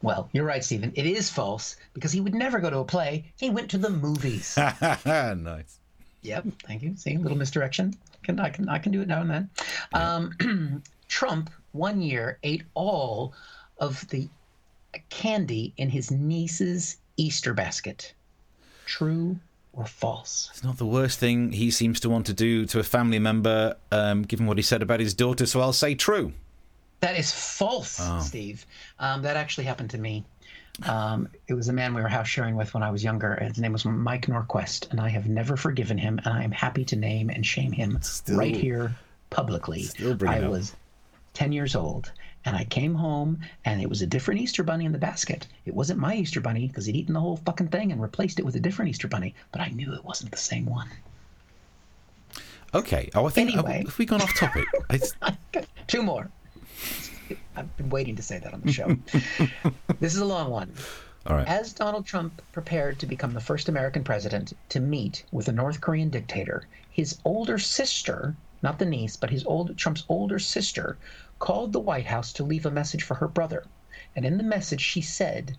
[0.01, 0.91] Well, you're right, Stephen.
[0.95, 3.25] It is false because he would never go to a play.
[3.38, 4.58] He went to the movies.
[5.05, 5.79] nice.
[6.21, 6.45] Yep.
[6.65, 6.95] Thank you.
[6.97, 7.95] See, a little misdirection.
[8.23, 9.49] Can I can I can do it now and then.
[9.93, 10.15] Yeah.
[10.15, 13.34] Um, Trump one year ate all
[13.79, 14.27] of the
[15.10, 18.13] candy in his niece's Easter basket.
[18.86, 19.39] True
[19.73, 20.49] or false?
[20.51, 23.75] It's not the worst thing he seems to want to do to a family member,
[23.91, 25.45] um, given what he said about his daughter.
[25.45, 26.34] So I'll say true.
[26.99, 28.19] That is false, oh.
[28.19, 28.65] Steve.
[28.99, 30.25] Um, that actually happened to me.
[30.83, 33.33] Um, it was a man we were house sharing with when I was younger.
[33.33, 36.51] and His name was Mike Norquist, and I have never forgiven him, and I am
[36.51, 38.95] happy to name and shame him still, right here
[39.29, 39.88] publicly.
[40.25, 40.51] I up.
[40.51, 40.75] was
[41.33, 42.12] 10 years old,
[42.45, 45.47] and I came home, and it was a different Easter bunny in the basket.
[45.65, 48.45] It wasn't my Easter bunny because he'd eaten the whole fucking thing and replaced it
[48.45, 50.89] with a different Easter bunny, but I knew it wasn't the same one.
[52.73, 53.09] Okay.
[53.15, 53.83] Oh, I think anyway.
[53.85, 54.65] have we gone off topic?
[55.88, 56.29] Two more.
[57.55, 58.95] I've been waiting to say that on the show.
[59.99, 60.73] this is a long one.
[61.25, 61.47] All right.
[61.47, 65.81] As Donald Trump prepared to become the first American president to meet with a North
[65.81, 70.97] Korean dictator, his older sister, not the niece, but his old Trump's older sister,
[71.37, 73.65] called the White House to leave a message for her brother.
[74.15, 75.57] And in the message, she said,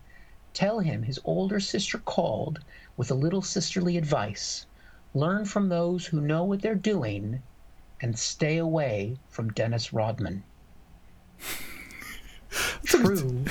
[0.54, 2.60] Tell him his older sister called
[2.96, 4.66] with a little sisterly advice
[5.12, 7.42] learn from those who know what they're doing
[8.00, 10.44] and stay away from Dennis Rodman.
[12.84, 13.44] True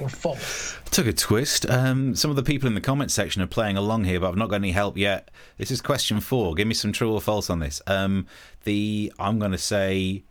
[0.00, 0.76] or false?
[0.90, 1.68] Took a twist.
[1.68, 4.36] Um, some of the people in the comment section are playing along here, but I've
[4.36, 5.30] not got any help yet.
[5.58, 6.54] This is question four.
[6.54, 7.82] Give me some true or false on this.
[7.86, 8.26] Um,
[8.64, 10.24] the I'm going to say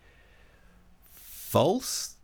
[1.13, 2.15] false.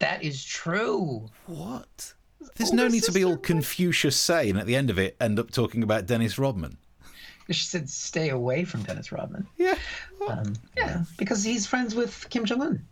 [0.00, 1.28] That is true.
[1.46, 2.14] What?
[2.56, 5.38] There's no need to be all Confucius say, and at the end of it, end
[5.38, 6.78] up talking about Dennis Rodman.
[7.50, 9.76] She said, "Stay away from Dennis Rodman." Yeah.
[10.28, 12.86] Um, yeah, because he's friends with Kim Jong Un.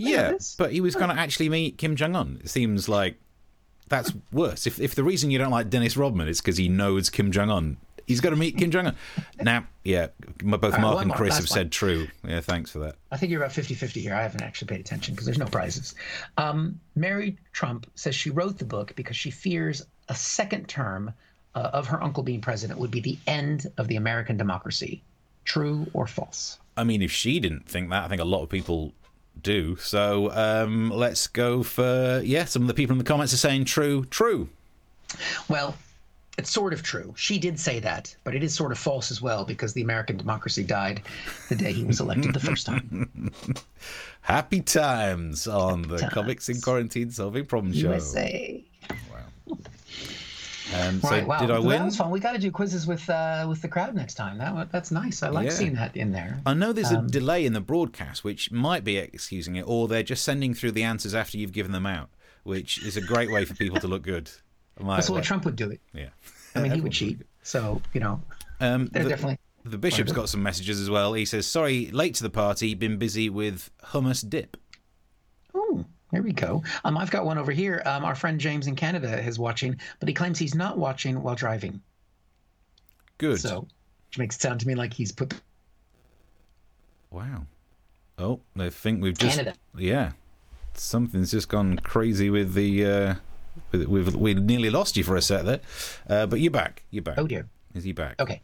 [0.00, 2.40] Yeah, but he was going to actually meet Kim Jong Un.
[2.42, 3.16] It seems like
[3.88, 4.66] that's worse.
[4.66, 7.50] If if the reason you don't like Dennis Rodman is because he knows Kim Jong
[7.50, 8.96] Un, he's got to meet Kim Jong Un.
[9.42, 10.08] Now, yeah,
[10.42, 11.48] both right, Mark and Chris have one.
[11.48, 12.08] said true.
[12.26, 12.96] Yeah, thanks for that.
[13.10, 14.14] I think you're about 50-50 here.
[14.14, 15.94] I haven't actually paid attention because there's no prizes.
[16.36, 21.12] Um, Mary Trump says she wrote the book because she fears a second term
[21.54, 25.02] uh, of her uncle being president would be the end of the American democracy.
[25.44, 26.58] True or false?
[26.76, 28.92] I mean, if she didn't think that, I think a lot of people
[29.40, 29.76] do.
[29.76, 32.44] So um, let's go for yeah.
[32.44, 34.48] Some of the people in the comments are saying true, true.
[35.48, 35.74] Well,
[36.38, 37.12] it's sort of true.
[37.16, 40.16] She did say that, but it is sort of false as well because the American
[40.16, 41.02] democracy died
[41.48, 43.30] the day he was elected the first time.
[44.22, 46.12] Happy times on the times.
[46.12, 47.90] Comics in Quarantine Solving Problem Show.
[47.90, 48.64] USA.
[50.74, 51.38] Um, so right, wow.
[51.40, 52.10] did I That was fun.
[52.10, 54.38] We got to do quizzes with uh, with the crowd next time.
[54.38, 55.22] That that's nice.
[55.22, 55.52] I like Yeah.
[55.52, 56.40] seeing that in there.
[56.46, 59.88] I know there's Um, a delay in the broadcast, which might be excusing it, or
[59.88, 62.10] they're just sending through the answers after you've given them out,
[62.44, 64.30] which is a great way for people to look good.
[64.78, 65.80] Might- That's way Trump would do it.
[65.92, 66.08] Yeah.
[66.54, 67.20] I mean, he would cheat.
[67.42, 68.22] So you know,
[68.60, 69.38] Um, they're the, definitely.
[69.64, 71.14] the bishop's got some messages as well.
[71.14, 72.74] He says, "Sorry, late to the party.
[72.74, 74.56] Been busy with hummus dip."
[76.12, 76.62] There we go.
[76.84, 77.82] Um, I've got one over here.
[77.86, 81.36] Um, our friend James in Canada is watching, but he claims he's not watching while
[81.36, 81.80] driving.
[83.18, 83.40] Good.
[83.40, 83.66] So,
[84.08, 85.34] which makes it sound to me like he's put
[87.10, 87.46] Wow.
[88.18, 89.56] Oh, I think we've just Canada.
[89.76, 90.12] yeah.
[90.74, 92.86] Something's just gone crazy with the.
[92.86, 93.14] Uh,
[93.72, 95.60] with, we've we nearly lost you for a set there,
[96.08, 96.84] uh, but you're back.
[96.90, 97.18] You're back.
[97.18, 97.48] Oh dear.
[97.74, 98.20] Is he back?
[98.20, 98.40] Okay.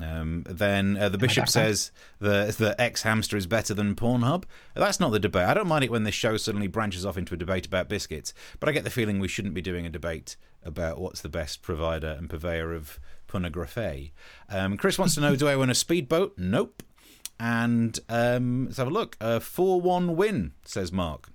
[0.00, 4.44] Um, then uh, the bishop says the the xHamster is better than Pornhub.
[4.74, 5.46] That's not the debate.
[5.46, 8.34] I don't mind it when this show suddenly branches off into a debate about biscuits,
[8.60, 11.62] but I get the feeling we shouldn't be doing a debate about what's the best
[11.62, 14.12] provider and purveyor of pornography.
[14.50, 16.34] Um, Chris wants to know: Do I win a speedboat?
[16.36, 16.82] Nope.
[17.38, 19.16] And um, let's have a look.
[19.20, 21.28] A four-one win, says Mark.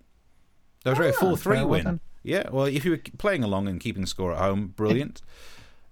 [0.85, 1.83] Oh, sorry, a four-three win.
[1.83, 1.99] done.
[2.23, 5.21] Yeah, well, if you were playing along and keeping score at home, brilliant.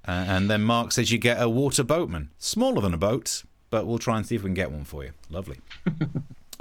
[0.08, 3.86] Uh, and then Mark says you get a water boatman, smaller than a boat, but
[3.86, 5.12] we'll try and see if we can get one for you.
[5.30, 5.58] Lovely.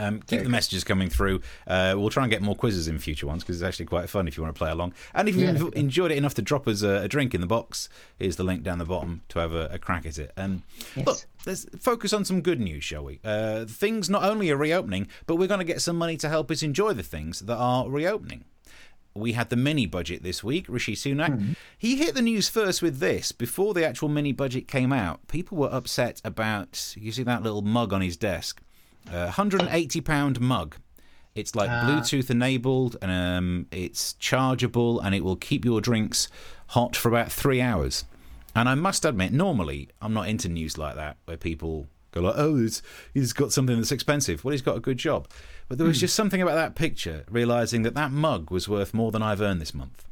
[0.00, 1.40] Um, keep the messages coming through.
[1.66, 4.28] Uh, we'll try and get more quizzes in future ones because it's actually quite fun
[4.28, 4.94] if you want to play along.
[5.12, 5.70] And if you've Yeah.
[5.74, 8.62] enjoyed it enough to drop us a, a drink in the box, here's the link
[8.62, 10.30] down the bottom to have a, a crack at it.
[10.36, 10.62] Um,
[11.04, 13.18] Look, let's focus on some good news, shall we?
[13.24, 16.48] Uh, things not only are reopening, but we're going to get some money to help
[16.52, 18.44] us enjoy the things that are reopening
[19.14, 20.66] we had the mini budget this week.
[20.68, 23.32] Rishi Sunak, he hit the news first with this.
[23.32, 26.94] Before the actual mini budget came out, people were upset about.
[26.96, 28.62] You see that little mug on his desk,
[29.12, 30.76] uh, and eighty pound mug.
[31.34, 36.28] It's like Bluetooth enabled, and um, it's chargeable, and it will keep your drinks
[36.68, 38.04] hot for about three hours.
[38.56, 41.86] And I must admit, normally I'm not into news like that, where people
[42.22, 42.82] like, "Oh, he's,
[43.14, 45.28] he's got something that's expensive." Well, he's got a good job.
[45.68, 49.12] But there was just something about that picture, realizing that that mug was worth more
[49.12, 50.04] than I've earned this month.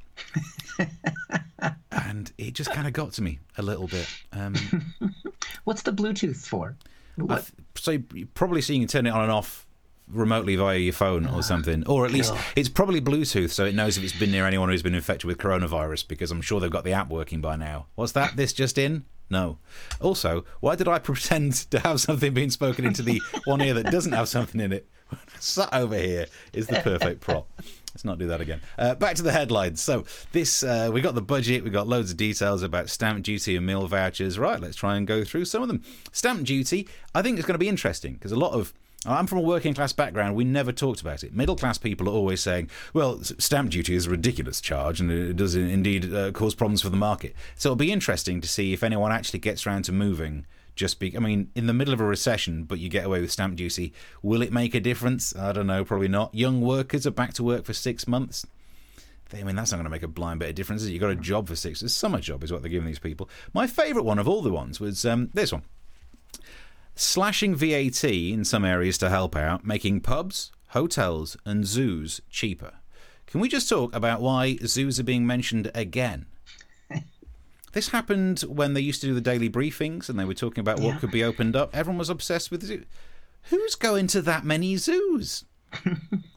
[1.90, 4.06] and it just kind of got to me a little bit.
[4.32, 4.54] Um,
[5.64, 6.76] What's the Bluetooth for?
[7.28, 9.66] I've- so you probably so you can turn it on and off
[10.08, 13.98] remotely via your phone or something, or at least it's probably Bluetooth, so it knows
[13.98, 16.06] if it's been near anyone who's been infected with coronavirus.
[16.06, 17.86] Because I'm sure they've got the app working by now.
[17.94, 18.36] What's that?
[18.36, 19.04] This just in?
[19.28, 19.58] No.
[20.00, 23.90] Also, why did I pretend to have something being spoken into the one ear that
[23.90, 24.88] doesn't have something in it?
[25.40, 27.48] Sat over here is the perfect prop.
[27.94, 28.60] Let's not do that again.
[28.76, 29.80] Uh, back to the headlines.
[29.80, 31.64] So this, uh, we got the budget.
[31.64, 34.38] We got loads of details about stamp duty and meal vouchers.
[34.38, 35.82] Right, let's try and go through some of them.
[36.12, 36.88] Stamp duty.
[37.14, 38.74] I think it's going to be interesting because a lot of
[39.06, 40.36] I'm from a working class background.
[40.36, 41.34] We never talked about it.
[41.34, 45.36] Middle class people are always saying, well, stamp duty is a ridiculous charge and it
[45.36, 47.34] does indeed uh, cause problems for the market.
[47.54, 50.46] So it'll be interesting to see if anyone actually gets around to moving.
[50.74, 53.32] Just be, I mean, in the middle of a recession, but you get away with
[53.32, 53.94] stamp duty.
[54.22, 55.34] Will it make a difference?
[55.34, 56.34] I don't know, probably not.
[56.34, 58.46] Young workers are back to work for six months.
[59.32, 60.82] I mean, that's not going to make a blind bit of difference.
[60.82, 60.92] Is it?
[60.92, 61.82] You got a job for six.
[61.82, 63.28] A summer job is what they're giving these people.
[63.52, 65.62] My favourite one of all the ones was um, this one:
[66.96, 72.74] slashing VAT in some areas to help out, making pubs, hotels, and zoos cheaper.
[73.26, 76.26] Can we just talk about why zoos are being mentioned again?
[77.72, 80.80] This happened when they used to do the daily briefings and they were talking about
[80.80, 80.98] what Yeah.
[80.98, 81.76] could be opened up.
[81.76, 82.84] Everyone was obsessed with zoo.
[83.50, 85.44] Who's going to that many zoos?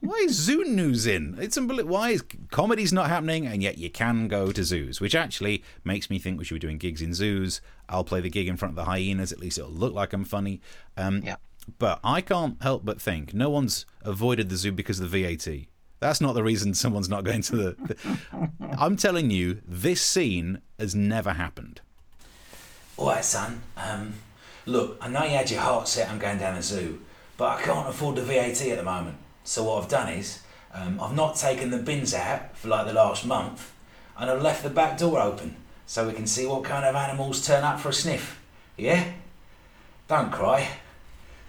[0.01, 1.37] Why is zoo news in?
[1.39, 1.93] It's unbelievable.
[1.93, 4.99] Why is comedy's not happening and yet you can go to zoos?
[4.99, 7.61] Which actually makes me think we should be doing gigs in zoos.
[7.87, 9.31] I'll play the gig in front of the hyenas.
[9.31, 10.61] At least it'll look like I'm funny.
[10.97, 11.35] Um, Yeah.
[11.77, 15.67] But I can't help but think no one's avoided the zoo because of the VAT.
[15.99, 17.75] That's not the reason someone's not going to the.
[17.79, 21.81] the I'm telling you, this scene has never happened.
[22.97, 23.61] All right, son.
[23.77, 24.15] Um,
[24.65, 27.01] look, I know you had your heart set on going down the zoo,
[27.39, 29.15] but I can't afford the VAT at the moment.
[29.45, 32.91] So what I've done is, um, I've not taken the bins out for like the
[32.91, 33.73] last month,
[34.17, 37.47] and I've left the back door open so we can see what kind of animals
[37.47, 38.41] turn up for a sniff.
[38.75, 39.13] Yeah?
[40.09, 40.67] Don't cry,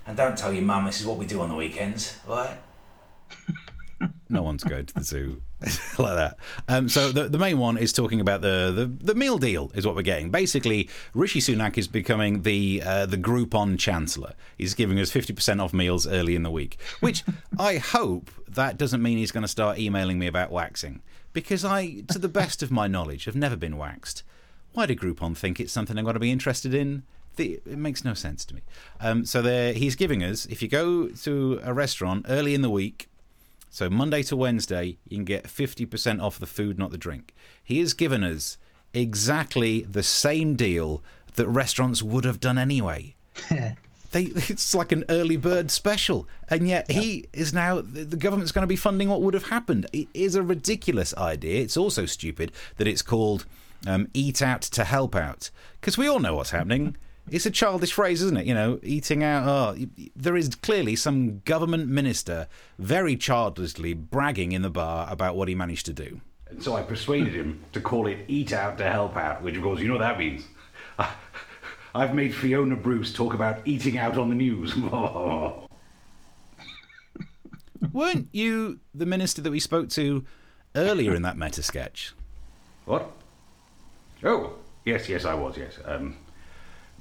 [0.06, 2.56] and don't tell your mum this is what we do on the weekends, right?
[4.32, 5.42] No one's going to the zoo
[5.98, 6.36] like that.
[6.68, 9.86] Um, so the the main one is talking about the, the the meal deal is
[9.86, 10.30] what we're getting.
[10.30, 14.34] Basically, Rishi Sunak is becoming the uh, the Groupon chancellor.
[14.56, 17.24] He's giving us fifty percent off meals early in the week, which
[17.58, 22.02] I hope that doesn't mean he's going to start emailing me about waxing because I,
[22.08, 24.22] to the best of my knowledge, have never been waxed.
[24.72, 27.04] Why do Groupon think it's something I'm going to be interested in?
[27.36, 28.62] The, it makes no sense to me.
[29.00, 32.70] Um, so there, he's giving us if you go to a restaurant early in the
[32.70, 33.08] week.
[33.70, 37.34] So Monday to Wednesday, you can get 50% off the food, not the drink.
[37.62, 38.58] He has given us
[38.92, 41.02] exactly the same deal
[41.36, 43.14] that restaurants would have done anyway.
[44.12, 48.50] They, it's like an early bird special, and yet he is now the the government's
[48.50, 49.86] going to be funding what would have happened.
[49.92, 51.62] It is a ridiculous idea.
[51.62, 53.46] It's also stupid that it's called
[53.86, 56.96] um, "eat out to help out" because we all know what's happening.
[57.30, 58.46] It's a childish phrase, isn't it?
[58.46, 59.46] You know, eating out.
[59.46, 59.76] Oh,
[60.16, 65.54] there is clearly some government minister very childishly bragging in the bar about what he
[65.54, 66.20] managed to do.
[66.48, 69.62] And so I persuaded him to call it Eat Out to Help Out, which, of
[69.62, 70.44] course, you know what that means.
[71.94, 74.74] I've made Fiona Bruce talk about eating out on the news.
[77.92, 80.24] Weren't you the minister that we spoke to
[80.74, 82.12] earlier in that meta sketch?
[82.84, 83.10] what?
[84.24, 85.78] Oh, yes, yes, I was, yes.
[85.84, 86.16] Um,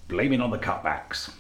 [0.10, 1.32] blaming on the cutbacks.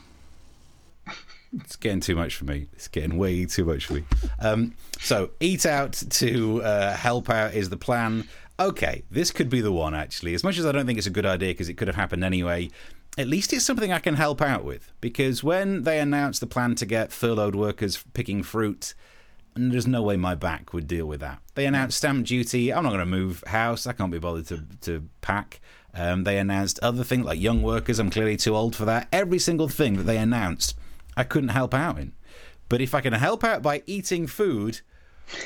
[1.51, 2.67] It's getting too much for me.
[2.73, 4.03] It's getting way too much for me.
[4.39, 8.29] Um, so, eat out to uh, help out is the plan.
[8.59, 10.35] Okay, this could be the one, actually.
[10.35, 12.23] As much as I don't think it's a good idea because it could have happened
[12.23, 12.69] anyway,
[13.17, 14.91] at least it's something I can help out with.
[15.01, 18.93] Because when they announced the plan to get furloughed workers picking fruit,
[19.59, 21.39] and there's no way my back would deal with that.
[21.55, 22.71] They announced stamp duty.
[22.73, 23.85] I'm not going to move house.
[23.85, 25.59] I can't be bothered to, to pack.
[25.93, 27.99] Um, they announced other things like young workers.
[27.99, 29.07] I'm clearly too old for that.
[29.11, 30.77] Every single thing that they announced,
[31.17, 32.13] I couldn't help out in.
[32.69, 34.81] But if I can help out by eating food,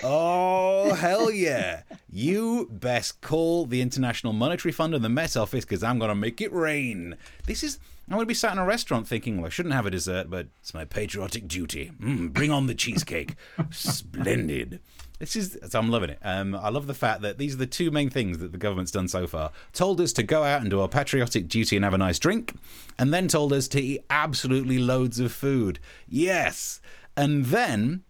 [0.04, 1.84] oh, hell yeah.
[2.12, 6.16] You best call the International Monetary Fund and the Met Office because I'm going to
[6.16, 7.18] make it rain.
[7.48, 7.80] This is.
[8.10, 10.48] I'm going be sat in a restaurant thinking, well, I shouldn't have a dessert, but
[10.60, 11.92] it's my patriotic duty.
[12.02, 13.36] Mm, bring on the cheesecake.
[13.72, 14.82] Splendid.
[15.20, 16.20] This is, so I'm loving it.
[16.22, 18.92] Um, I love the fact that these are the two main things that the government's
[18.92, 19.52] done so far.
[19.72, 22.54] Told us to go out and do our patriotic duty and have a nice drink,
[23.00, 25.80] and then told us to eat absolutely loads of food.
[26.06, 26.82] Yes.
[27.16, 28.04] And then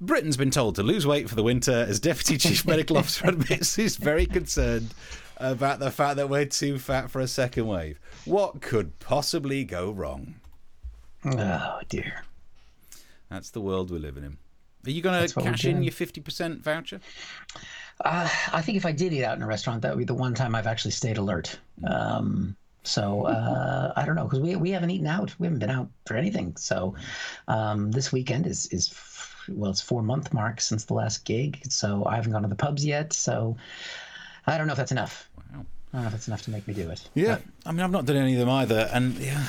[0.00, 3.76] Britain's been told to lose weight for the winter as Deputy Chief Medical Officer admits
[3.76, 4.94] he's very concerned
[5.36, 7.98] about the fact that we're too fat for a second wave.
[8.24, 10.36] What could possibly go wrong?
[11.24, 12.24] Oh dear.
[13.30, 14.38] That's the world we're living in.
[14.86, 17.00] Are you going to cash in your 50% voucher?
[18.04, 20.14] Uh, I think if I did eat out in a restaurant, that would be the
[20.14, 21.58] one time I've actually stayed alert.
[21.84, 25.34] Um, so uh, I don't know because we we haven't eaten out.
[25.40, 26.56] We haven't been out for anything.
[26.56, 26.94] So
[27.48, 28.94] um, this weekend is is
[29.48, 31.60] well, it's four month mark since the last gig.
[31.68, 33.12] So I haven't gone to the pubs yet.
[33.12, 33.56] So
[34.46, 35.28] I don't know if that's enough.
[35.36, 35.66] Wow.
[35.92, 37.08] I don't know if that's enough to make me do it.
[37.14, 37.38] Yeah.
[37.64, 38.88] I mean, I've not done any of them either.
[38.92, 39.44] And yeah,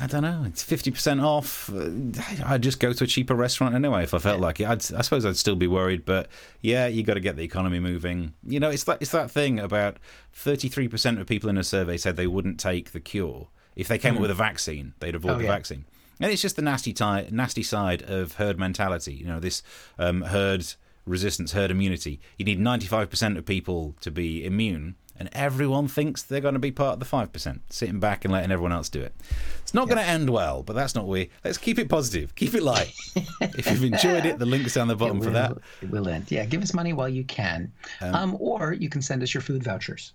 [0.00, 0.44] I don't know.
[0.46, 1.70] It's 50% off.
[1.72, 4.66] Uh, I'd just go to a cheaper restaurant anyway if I felt like it.
[4.66, 6.28] I'd, I suppose I'd still be worried, but
[6.60, 8.34] yeah, you got to get the economy moving.
[8.46, 9.98] You know, it's that, it's that thing about
[10.36, 13.48] 33% of people in a survey said they wouldn't take the cure.
[13.76, 15.52] If they came up with a vaccine, they'd avoid Oh, the yeah.
[15.52, 15.84] vaccine.
[16.18, 19.14] And it's just the nasty, ti nasty side of herd mentality.
[19.14, 19.62] You know, this
[19.98, 20.66] um, herd
[21.06, 22.20] resistance, herd immunity.
[22.36, 24.96] You need 95% of people to be immune.
[25.16, 28.50] and everyone thinks they're going to be part of the 5%, sitting back and letting
[28.50, 29.14] everyone else do it.
[29.60, 31.28] It's not going to end well, but that's not we.
[31.44, 32.94] Let's keep it positive, keep it light.
[33.42, 35.58] if you've enjoyed it, the link's down the bottom it for that.
[35.82, 36.30] It will end.
[36.30, 37.70] Yeah, give us money while you can.
[38.00, 40.14] Um, or you can send us your food vouchers.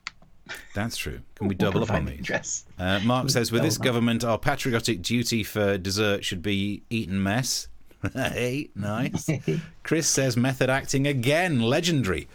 [0.73, 1.19] That's true.
[1.35, 2.21] Can we double up on the these?
[2.21, 2.65] address.
[2.79, 7.67] Uh, Mark says, with this government, our patriotic duty for dessert should be Eton mess.
[8.13, 9.29] hey, nice.
[9.83, 12.27] Chris says, method acting again, legendary.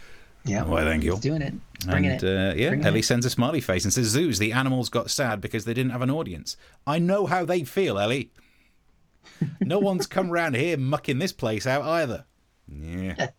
[0.43, 0.63] Yeah.
[0.63, 1.11] Why, thank you.
[1.11, 1.53] He's doing it.
[1.85, 2.27] Bringing and it.
[2.27, 3.05] Uh, yeah, Bringing Ellie it.
[3.05, 6.01] sends a smiley face and says, Zoos, the animals got sad because they didn't have
[6.01, 6.57] an audience.
[6.85, 8.31] I know how they feel, Ellie.
[9.59, 12.25] no one's come round here mucking this place out either.
[12.67, 13.29] Yeah.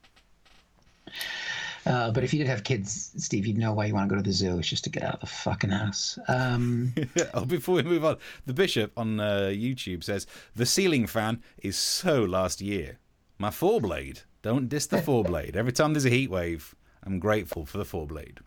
[1.87, 4.21] Uh, but if you did have kids, Steve, you'd know why you want to go
[4.21, 4.59] to the zoo.
[4.59, 6.19] It's just to get out of the fucking house.
[6.29, 6.95] Um,
[7.35, 11.77] oh, before we move on, the bishop on uh, YouTube says the ceiling fan is
[11.77, 12.99] so last year.
[13.39, 14.21] My four blade.
[14.43, 15.57] Don't diss the four blade.
[15.57, 18.39] Every time there's a heat wave, I'm grateful for the four blade.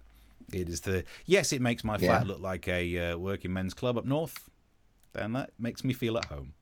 [0.53, 1.51] It is the yes.
[1.51, 2.27] It makes my flat Yeah.
[2.27, 4.49] look like a uh, working men's club up north,
[5.15, 6.53] and that makes me feel at home.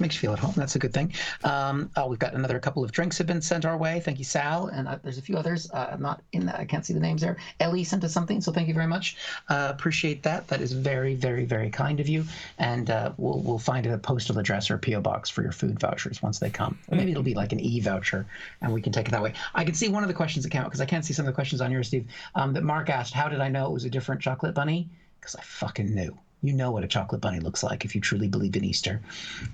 [0.00, 0.54] Makes you feel at home.
[0.56, 1.12] That's a good thing.
[1.44, 4.00] Um, oh, we've got another couple of drinks have been sent our way.
[4.00, 4.68] Thank you, Sal.
[4.68, 5.70] And uh, there's a few others.
[5.70, 6.58] Uh, I'm not in that.
[6.58, 7.36] I can't see the names there.
[7.60, 9.16] Ellie sent us something, so thank you very much.
[9.48, 10.46] Uh, appreciate that.
[10.48, 12.24] That is very, very, very kind of you.
[12.58, 15.80] And uh, we'll we'll find a postal address or a PO box for your food
[15.80, 16.78] vouchers once they come.
[16.88, 18.26] Or maybe it'll be like an e voucher,
[18.60, 19.32] and we can take it that way.
[19.54, 21.24] I can see one of the questions that came out because I can't see some
[21.24, 22.06] of the questions on yours, Steve.
[22.34, 24.88] Um, that Mark asked, "How did I know it was a different chocolate bunny?"
[25.20, 26.16] Because I fucking knew.
[26.42, 29.00] You know what a chocolate bunny looks like if you truly believe in Easter,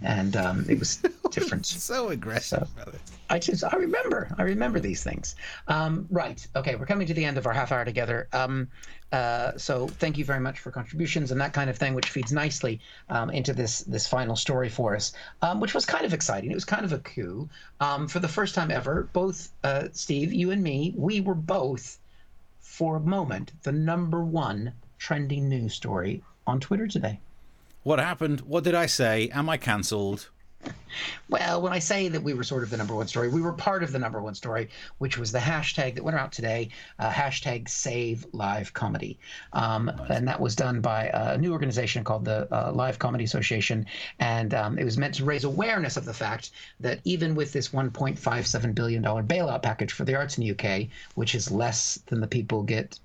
[0.03, 0.97] and um, it was
[1.31, 1.64] different.
[1.64, 2.68] So aggressive.
[3.31, 5.35] I just I remember I remember these things.
[5.66, 6.47] Um, right.
[6.55, 6.75] Okay.
[6.75, 8.29] We're coming to the end of our half hour together.
[8.33, 8.68] Um,
[9.12, 12.33] uh, so thank you very much for contributions and that kind of thing, which feeds
[12.33, 16.51] nicely um, into this this final story for us, um, which was kind of exciting.
[16.51, 17.49] It was kind of a coup.
[17.81, 21.99] Um, for the first time ever, both uh, Steve, you and me, we were both
[22.61, 27.20] for a moment the number one trending news story on Twitter today.
[27.83, 28.40] What happened?
[28.40, 29.28] What did I say?
[29.28, 30.30] Am I cancelled?
[31.28, 33.52] Well, when I say that we were sort of the number one story, we were
[33.52, 37.11] part of the number one story, which was the hashtag that went out today, uh,
[37.11, 39.18] hashtag Save Live Comedy,
[39.52, 43.87] um, and that was done by a new organization called the uh, Live Comedy Association,
[44.20, 47.68] and um, it was meant to raise awareness of the fact that even with this
[47.70, 52.20] 1.57 billion dollar bailout package for the arts in the UK, which is less than
[52.20, 52.98] the people get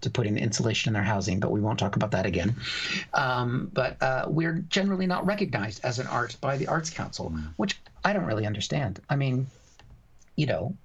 [0.00, 2.54] to put in insulation in their housing, but we won't talk about that again.
[3.14, 7.78] Um, but uh, we're generally not recognized as an art by the Arts Council, which
[8.04, 9.00] I don't really understand.
[9.08, 9.46] I mean,
[10.36, 10.76] you know,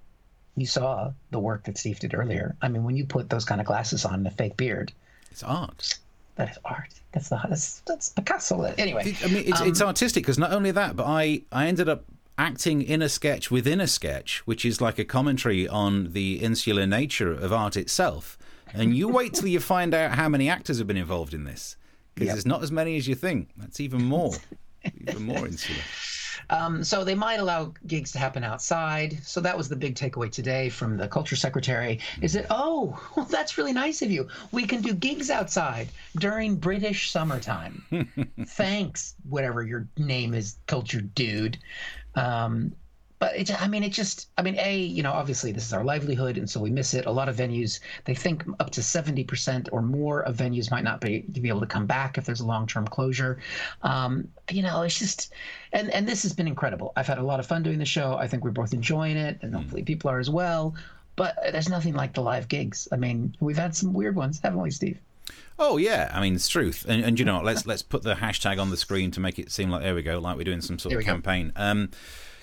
[0.55, 2.55] you saw the work that Steve did earlier.
[2.61, 4.91] I mean, when you put those kind of glasses on and a fake beard,
[5.31, 5.97] It's art.
[6.35, 6.89] that is art.
[7.13, 8.61] That's the that's, that's Picasso.
[8.77, 11.89] Anyway, I mean, it's, Um, it's artistic because not only that, but I, I ended
[11.89, 12.03] up
[12.37, 16.87] acting in a sketch within a sketch, which is like a commentary on the insular
[16.87, 18.37] nature of art itself.
[18.73, 21.75] And you wait till you find out how many actors have been involved in this,
[22.15, 22.35] because Yep.
[22.35, 23.49] there's not as many as you think.
[23.57, 24.33] That's even more,
[25.07, 25.81] even more insular.
[26.49, 29.19] Um, so they might allow gigs to happen outside.
[29.23, 33.25] So that was the big takeaway today from the culture secretary is that, oh, well,
[33.27, 34.27] that's really nice of you.
[34.51, 37.83] We can do gigs outside during British summertime.
[38.47, 41.57] Thanks, whatever your name is, culture dude.
[42.15, 42.73] Um,
[43.21, 45.83] but it, I mean, it just, I mean, A, you know, obviously this is our
[45.83, 47.05] livelihood, and so we miss it.
[47.05, 51.01] A lot of venues, they think up to 70% or more of venues might not
[51.01, 53.37] be to be able to come back if there's a long term closure.
[53.83, 55.31] Um, you know, it's just,
[55.71, 56.93] and, and this has been incredible.
[56.95, 58.15] I've had a lot of fun doing the show.
[58.15, 60.73] I think we're both enjoying it, and hopefully people are as well.
[61.15, 62.87] But there's nothing like the live gigs.
[62.91, 64.97] I mean, we've had some weird ones, haven't we, Steve?
[65.59, 67.39] Oh yeah, I mean it's truth, and, and you know?
[67.41, 70.01] Let's let's put the hashtag on the screen to make it seem like there we
[70.01, 71.53] go, like we're doing some sort There of campaign.
[71.55, 71.91] Um,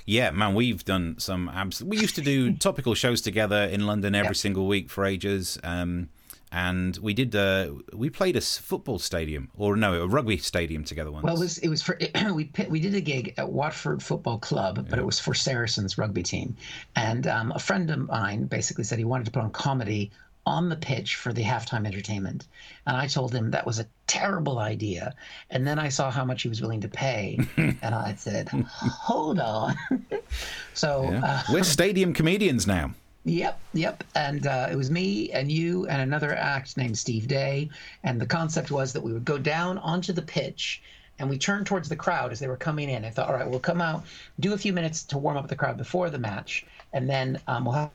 [0.09, 1.51] yeah, man, we've done some.
[1.51, 4.33] Abs- we used to do topical shows together in London every Yeah.
[4.33, 6.09] single week for ages, um,
[6.51, 7.37] and we did.
[7.37, 11.25] Uh, we played a football stadium, or no, a rugby stadium together once.
[11.25, 11.99] Well, it was it was for
[12.33, 16.23] we we did a gig at Watford Football Club, but it was for Saracens rugby
[16.23, 16.57] team,
[16.97, 20.11] and um, a friend of mine basically said he wanted to put on comedy
[20.48, 22.48] on the pitch for the halftime entertainment,
[22.87, 25.14] and I told him that was a terrible idea,
[25.50, 29.38] and then I saw how much he was willing to pay, and I said, hold
[29.38, 29.76] on,
[30.74, 31.11] so.
[31.11, 31.20] Yeah.
[31.24, 32.94] Uh, we're stadium comedians now.
[33.24, 34.04] Yep, yep.
[34.14, 37.68] And uh, it was me and you and another act named Steve Day.
[38.03, 40.80] And the concept was that we would go down onto the pitch
[41.18, 43.05] and we turned towards the crowd as they were coming in.
[43.05, 44.05] I thought, all right, we'll come out,
[44.40, 47.64] do a few minutes to warm up the crowd before the match, and then um,
[47.64, 47.90] we'll have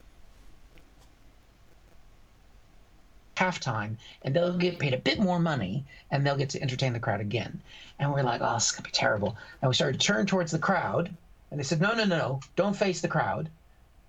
[3.43, 6.99] halftime and they'll get paid a bit more money and they'll get to entertain the
[6.99, 7.61] crowd again.
[7.99, 9.37] And we're like, oh, this is going to be terrible.
[9.61, 11.09] And we started to turn towards the crowd
[11.51, 13.49] and they said, no, no, no, no, don't face the crowd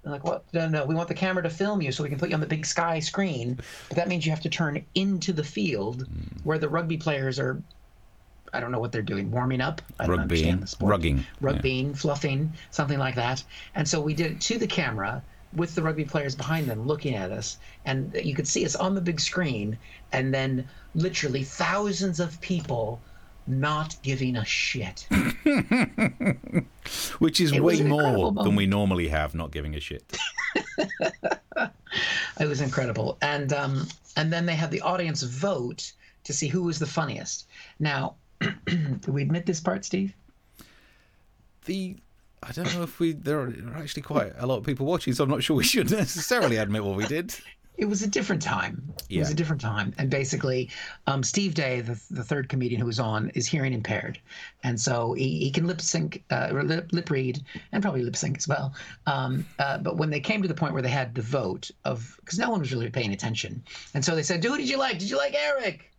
[0.03, 0.45] They're like, what?
[0.53, 2.41] No, no, we want the camera to film you so we can put you on
[2.41, 3.59] the big sky screen.
[3.89, 6.45] But that means you have to turn into the field mm.
[6.45, 7.62] where the rugby players are.
[8.53, 9.82] I don't know what they're doing, warming up.
[9.99, 10.91] I don't Rugbying, understand the sport.
[10.91, 13.43] rugging, rugbying, fluffing, something like that.
[13.74, 15.22] And so we did it to the camera
[15.55, 18.94] with the rugby players behind them looking at us, and you could see us on
[18.94, 19.78] the big screen,
[20.12, 23.00] and then literally thousands of people
[23.46, 25.07] not giving a shit.
[27.18, 30.16] Which is It way more than we normally have, not giving a shit.
[32.40, 33.18] It was incredible.
[33.22, 33.86] And um,
[34.16, 35.92] and then they had the audience vote
[36.24, 37.46] to see who was the funniest.
[37.78, 40.14] Now, do we admit this part, Steve?
[41.66, 41.96] The
[42.47, 45.24] I don't know if we there are actually quite a lot of people watching, so
[45.24, 47.34] I'm not sure we should necessarily admit what we did.
[47.76, 48.95] It was a different time.
[49.11, 49.95] It was a different time.
[49.99, 50.70] And basically,
[51.09, 54.20] um, Steve Day, the, the third comedian who was on, is hearing impaired.
[54.62, 57.42] And so he, he can lip sync, uh, or lip, lip read,
[57.72, 58.74] and probably lip sync as well.
[59.07, 62.16] Um, uh, but when they came to the point where they had the vote, of
[62.20, 63.64] because no one was really paying attention.
[63.92, 65.01] And so they said, Who did you like?
[65.01, 65.90] Did you like Eric?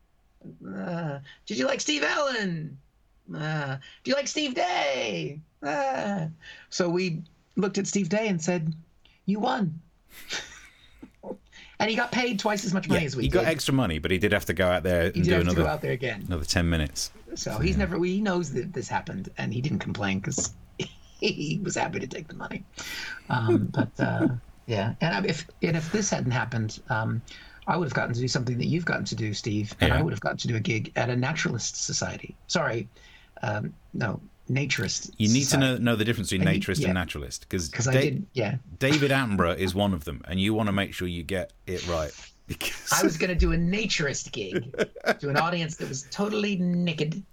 [0.66, 2.78] Uh, did you like Steve Allen?
[3.36, 5.42] Uh, do you like Steve Day?
[5.66, 6.28] Uh.
[6.70, 7.24] So we
[7.56, 8.74] looked at Steve Day and said,
[9.26, 9.80] You won.
[11.80, 13.34] and he got paid twice as much money Yeah, as we he did.
[13.36, 15.64] got extra money, but he did have to go out there he and do another
[15.64, 16.24] go out there again.
[16.28, 17.12] another ten minutes.
[17.36, 18.02] So he's never.
[18.04, 20.54] He knows that this happened, and he didn't complain because
[21.20, 22.64] he was happy to take the money.
[23.30, 24.28] Um, but uh,
[24.68, 27.22] yeah, and if and if this hadn't happened, um,
[27.68, 30.00] I would have gotten to do something that you've gotten to do, Steve, and Yeah.
[30.00, 32.36] I would have gotten to do a gig at a naturalist society.
[32.48, 32.88] Sorry,
[33.44, 35.12] um, no, naturist.
[35.18, 36.88] You need to know, know the difference between naturist yeah.
[36.88, 38.26] and naturalist because did.
[38.34, 41.54] Yeah, David Attenborough is one of them, and you want to make sure you get
[41.68, 42.12] it right
[42.48, 44.72] because I was going to do a naturist gig
[45.20, 47.24] to an audience that was totally naked.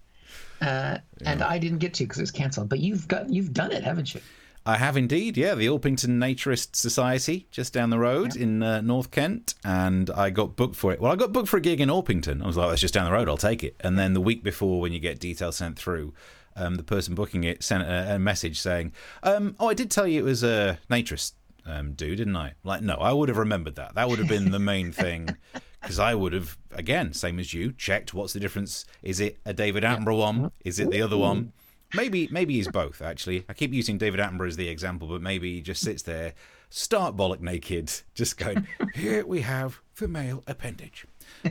[0.61, 2.69] Uh, and I didn't get to because it was canceled.
[2.69, 4.21] But you've got you've done it, haven't you?
[4.65, 9.11] I have indeed, yeah, the Orpington Naturist Society just down the road in uh, North
[9.11, 11.01] Kent, and I got booked for it.
[11.01, 12.43] Well, I got booked for a gig in Orpington.
[12.43, 13.75] I was like, that's just down the road, I'll take it.
[13.81, 16.15] And then the week before, when you get details sent through,
[16.57, 18.93] um, the person booking it sent a, a message saying,
[19.23, 21.33] um, "Oh, I did tell you it was a naturist
[21.67, 23.95] um, dude, didn't I?" Like, no, I would have remembered that.
[23.95, 25.37] That would have been the main thing.
[25.81, 28.85] Because I would have, again, same as you, checked what's the difference.
[29.03, 30.53] Is it a David Attenborough one?
[30.65, 31.53] Is it the other one?
[31.95, 33.45] Maybe maybe he's both actually.
[33.49, 36.35] I keep using David Attenborough as the example, but maybe he just sits there,
[36.71, 41.05] stark bollock naked, just going, "Here we have the male appendage."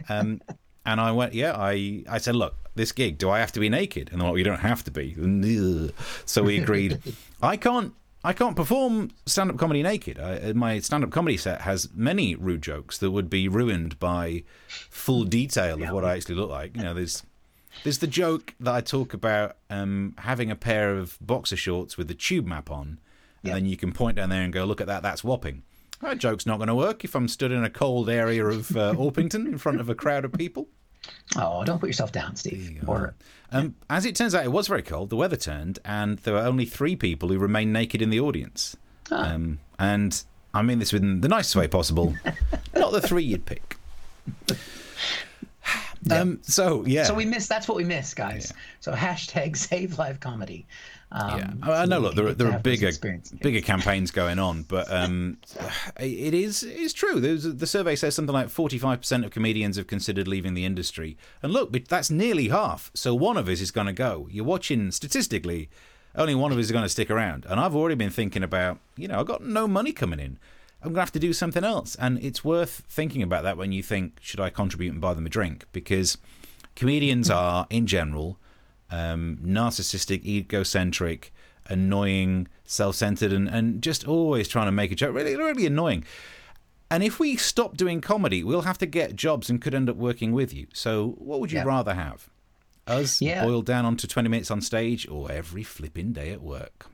[0.09, 0.41] Um,
[0.85, 3.69] and I went, "Yeah." I I said, "Look, this gig, do I have to be
[3.69, 5.15] naked?" And they're like, "You don't have to be."
[6.25, 6.99] So we agreed.
[7.41, 7.93] I can't.
[8.23, 10.19] I can't perform stand-up comedy naked.
[10.19, 15.23] I, my stand-up comedy set has many rude jokes that would be ruined by full
[15.23, 16.77] detail of what I actually look like.
[16.77, 17.23] You know, there's
[17.83, 22.07] there's the joke that I talk about um, having a pair of boxer shorts with
[22.09, 22.99] the tube map on, and
[23.43, 23.53] Yeah.
[23.55, 25.63] then you can point down there and go, "Look at that, that's whopping."
[26.01, 28.93] That joke's not going to work if I'm stood in a cold area of uh,
[28.97, 30.67] Orpington in front of a crowd of people.
[31.35, 32.83] Oh, don't put yourself down, Steve.
[32.87, 33.15] Or
[33.51, 35.09] Um, as it turns out, it was very cold.
[35.09, 38.75] The weather turned, and there were only three people who remained naked in the audience.
[39.09, 40.23] Um, and
[40.53, 42.15] I mean this in the nicest way possible.
[42.75, 43.77] not the three you'd pick.
[46.09, 47.47] Um, so yeah, so we miss.
[47.47, 48.53] That's what we miss, guys.
[48.79, 50.65] So hashtag Save Live Comedy.
[51.11, 51.99] Um, Yeah, I I know.
[51.99, 52.91] Look, there are, there are bigger
[53.41, 55.37] bigger campaigns going on, but um,
[55.99, 57.19] it is it's true.
[57.19, 61.51] There's, the survey says something like 45% of comedians have considered leaving the industry, and
[61.51, 62.91] look, that's nearly half.
[62.93, 64.27] So one of us is going to go.
[64.31, 65.69] You're watching statistically,
[66.15, 67.45] only one of us is going to stick around.
[67.49, 70.37] And I've already been thinking about, you know, I've got no money coming in.
[70.81, 73.71] I'm going to have to do something else, and it's worth thinking about that when
[73.71, 75.65] you think, should I contribute and buy them a drink?
[75.71, 76.17] Because
[76.75, 78.39] comedians are, in general,
[78.91, 81.33] um, narcissistic, egocentric,
[81.67, 85.15] annoying, self-centered, and, and just always trying to make a joke.
[85.15, 86.03] Really, really annoying.
[86.89, 89.95] And if we stop doing comedy, we'll have to get jobs and could end up
[89.95, 90.67] working with you.
[90.73, 91.63] So, what would you Yeah.
[91.63, 92.29] rather have?
[92.85, 93.45] Us Yeah.
[93.45, 96.87] boiled down onto 20 minutes on stage or every flipping day at work?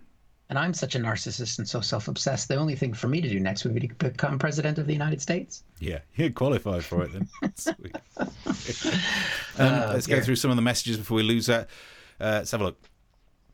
[0.49, 2.47] And I'm such a narcissist and so self-obsessed.
[2.47, 4.93] The only thing for me to do next would be to become president of the
[4.93, 5.63] United States.
[5.79, 7.27] Yeah, you qualify for it then.
[7.55, 7.95] Sweet.
[9.57, 11.69] um, let's go through some of the messages before we lose that.
[12.19, 12.79] Uh, let's have a look.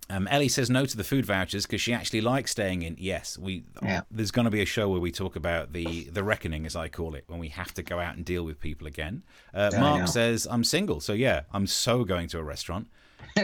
[0.10, 2.96] Um, Ellie says no to the food vouchers because she actually likes staying in.
[3.00, 3.64] Yes, we.
[3.82, 4.02] Yeah.
[4.12, 6.89] There's going to be a show where we talk about the the reckoning, as I
[6.89, 9.24] call it, when we have to go out and deal with people again.
[9.54, 12.88] Uh, Mark says I'm single, so yeah, I'm so going to a restaurant.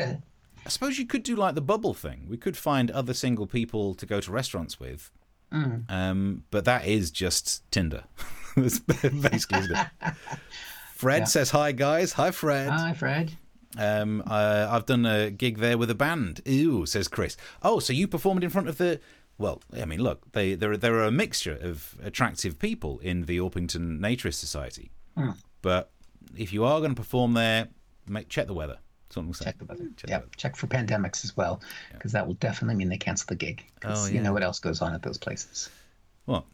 [0.65, 2.25] I suppose you could do like the bubble thing.
[2.29, 5.11] We could find other single people to go to restaurants with.
[5.51, 5.89] Mm.
[5.89, 8.03] Um, but that is just Tinder.
[8.55, 9.87] That's basically it.
[10.95, 12.13] Fred says hi guys.
[12.13, 12.69] Hi Fred.
[12.69, 13.31] Hi, Fred.
[13.77, 16.41] Um, uh, I've done a gig there with a band.
[16.45, 17.37] Ew, says Chris.
[17.63, 18.99] Oh, so you performed in front of the
[19.37, 23.25] well, I mean, look, they there are, there are a mixture of attractive people in
[23.25, 25.31] the Orpington Naturist Society, Hmm.
[25.61, 25.91] but
[26.35, 27.69] if you are going to perform there,
[28.07, 28.79] make check the weather.
[29.09, 29.33] That's what I'm.
[29.33, 29.89] Check the weather.
[29.97, 31.61] Check yeah, check for pandemics as well,
[31.93, 33.65] because that will definitely mean they cancel the gig.
[33.83, 34.13] Oh, yeah.
[34.13, 35.69] you know what else goes on at those places.
[36.25, 36.45] What?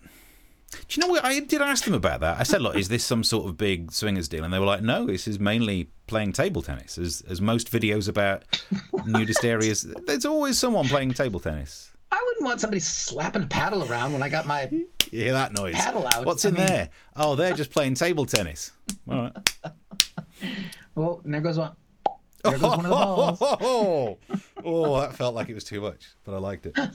[0.71, 1.25] Do you know what?
[1.25, 2.39] I did ask them about that.
[2.39, 4.43] I said, look, is this some sort of big swingers deal?
[4.43, 6.97] And they were like, no, this is mainly playing table tennis.
[6.97, 8.43] As, as most videos about
[9.05, 11.91] nudist areas, there's always someone playing table tennis.
[12.11, 14.69] I wouldn't want somebody slapping a paddle around when I got my.
[15.11, 15.75] You hear that noise?
[15.75, 16.25] Paddle out.
[16.25, 16.89] What's I in mean- there?
[17.15, 18.71] Oh, they're just playing table tennis.
[19.07, 19.37] All right.
[20.97, 21.73] And there goes one.
[22.51, 23.37] There goes one of the balls.
[23.41, 24.17] Oh,
[24.63, 26.77] oh, that felt like it was too much, but I liked it.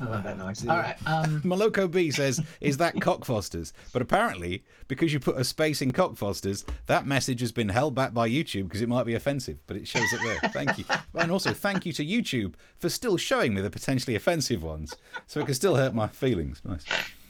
[0.00, 0.64] I love that noise.
[0.66, 0.96] All right.
[1.06, 5.90] Um, Maloko B says, "Is that Cockfosters?" But apparently, because you put a space in
[5.90, 9.58] Cockfosters, that message has been held back by YouTube because it might be offensive.
[9.66, 10.50] But it shows it there.
[10.52, 10.84] Thank you,
[11.14, 14.94] and also thank you to YouTube for still showing me the potentially offensive ones,
[15.26, 16.62] so it can still hurt my feelings.
[16.64, 16.84] Nice.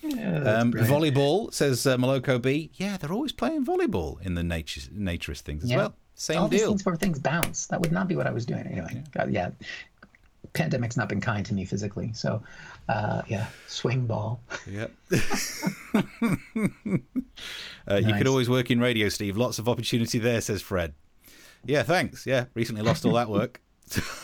[0.04, 2.70] Um, volleyball says uh, Maloko B.
[2.74, 5.76] Yeah, they're always playing volleyball in the nature naturist things as Yeah.
[5.78, 5.94] well.
[6.18, 6.42] Same deal.
[6.42, 7.66] all these things where things bounce.
[7.66, 9.04] That would not be what I was doing anyway.
[9.12, 9.50] God, yeah.
[10.52, 12.12] Pandemic's not been kind to me physically.
[12.12, 12.42] So,
[12.88, 14.40] uh, yeah, swing ball.
[14.66, 14.90] Yep.
[17.88, 19.36] uh, You could always work in radio, Steve.
[19.36, 20.94] Lots of opportunity there, says Fred.
[21.64, 22.26] Yeah, thanks.
[22.26, 23.60] Yeah, recently lost all that work.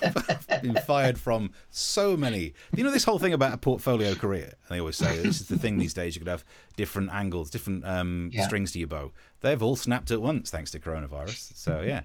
[0.02, 2.54] I've been fired from so many.
[2.76, 4.44] You know this whole thing about a portfolio career.
[4.68, 6.14] And they always say this is the thing these days.
[6.16, 6.44] You could have
[6.76, 8.46] different angles, different um, Yeah.
[8.46, 9.12] strings to your bow.
[9.40, 11.56] They've all snapped at once thanks to coronavirus.
[11.56, 12.02] So yeah,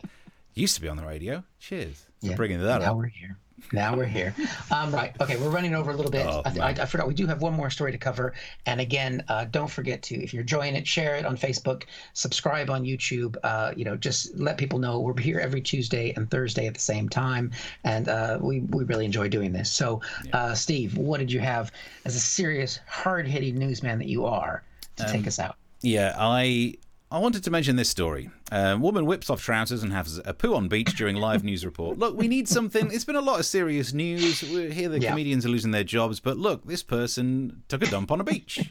[0.53, 1.43] used to be on the radio.
[1.60, 2.36] Cheers Yeah.
[2.36, 2.98] bringing that now up.
[2.98, 3.38] we're here.
[3.74, 4.34] Now we're here.
[4.72, 5.16] Um, right.
[5.20, 6.26] Okay, we're running over a little bit.
[6.28, 8.34] Oh, I, th- I, I forgot we do have one more story to cover.
[8.68, 12.70] And again, uh, don't forget to, if you're enjoying it, share it on Facebook, subscribe
[12.70, 13.36] on YouTube.
[13.44, 16.80] Uh, you know, just let people know we're here every Tuesday and Thursday at the
[16.80, 17.52] same time,
[17.84, 19.72] and uh, we we really enjoy doing this.
[19.72, 20.02] So,
[20.34, 21.72] uh, Steve, what did you have
[22.06, 24.64] as a serious, hard-hitting newsman that you are
[24.98, 25.56] to Um, take us out?
[25.82, 26.76] Yeah, I
[27.12, 28.30] I wanted to mention this story.
[28.51, 31.97] A woman whips off trousers and has a poo on beach during live news report.
[31.97, 32.91] Look, we need something.
[32.91, 34.43] It's been a lot of serious news.
[34.43, 35.10] We hear the Yeah.
[35.10, 38.70] comedians are losing their jobs, but look, this person took a dump on a beach.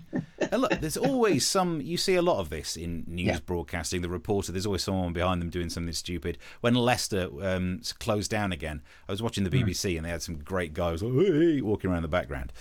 [0.53, 1.80] and look, there's always some.
[1.80, 3.39] You see a lot of this in news Yeah.
[3.45, 4.03] broadcasting.
[4.03, 6.39] The reporter, there's always someone behind them doing something stupid.
[6.61, 9.51] When Leicester um, closed down again, I was watching the.
[9.51, 12.53] BBC and they had some great guys walking around the background.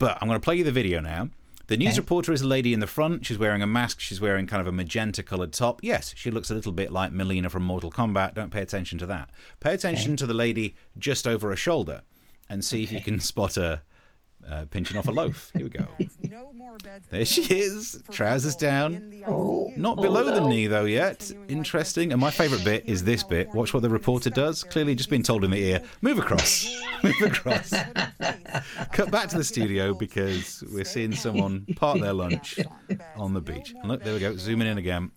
[0.00, 1.28] But I'm going to play you the video now.
[1.70, 3.24] The news reporter is a lady in the front.
[3.24, 4.00] She's wearing a mask.
[4.00, 5.78] She's wearing kind of a magenta coloured top.
[5.84, 8.34] Yes, she looks a little bit like Mileena from Mortal Kombat.
[8.34, 9.30] Don't pay attention to that.
[9.60, 12.02] Pay attention to the lady just over her shoulder
[12.48, 13.82] and see if you can spot her
[14.48, 15.50] uh, pinching off a loaf.
[15.54, 15.86] Here we go.
[17.10, 19.22] There she is, trousers down.
[19.76, 21.30] Not below the knee though yet.
[21.48, 22.12] Interesting.
[22.12, 23.52] And my favourite bit is this bit.
[23.54, 24.62] Watch what the reporter does.
[24.62, 26.80] Clearly just been told in the ear, move across.
[27.02, 27.72] move across.
[28.92, 32.58] Cut back to the studio because we're seeing someone part their lunch
[33.16, 33.74] on the beach.
[33.80, 35.10] And look, there we go, zooming in again.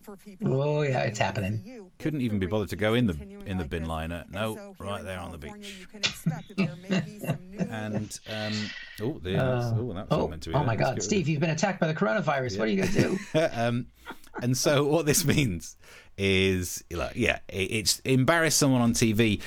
[0.44, 1.90] Oh yeah, it's happening.
[1.98, 3.16] Couldn't even be bothered to go in the
[3.46, 4.24] in the bin liner.
[4.30, 5.86] No, right there on the beach.
[7.58, 8.52] And um,
[9.02, 10.54] oh, there, oh, that was Oh, meant to be.
[10.54, 10.66] oh there.
[10.66, 12.58] my God, Steve, you've been attacked by the coronavirus.
[12.58, 13.18] What are you gonna do?
[13.52, 13.86] um,
[14.42, 15.76] and so what this means
[16.18, 19.40] is, like, yeah, it, it's embarrass someone on TV.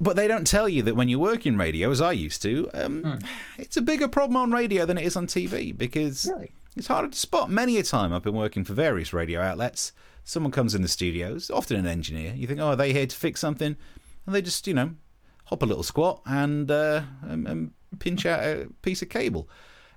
[0.00, 2.68] But they don't tell you that when you work in radio, as I used to,
[2.74, 3.20] um,
[3.56, 6.50] it's a bigger problem on radio than it is on TV because Really?
[6.76, 7.50] it's harder to spot.
[7.50, 9.92] Many a time I've been working for various radio outlets.
[10.24, 12.32] Someone comes in the studios, often an engineer.
[12.34, 13.76] You think, oh, are they here to fix something?
[14.26, 14.90] And they just, you know,
[15.52, 19.48] hop a little squat and uh, and, and pinch out a piece of cable.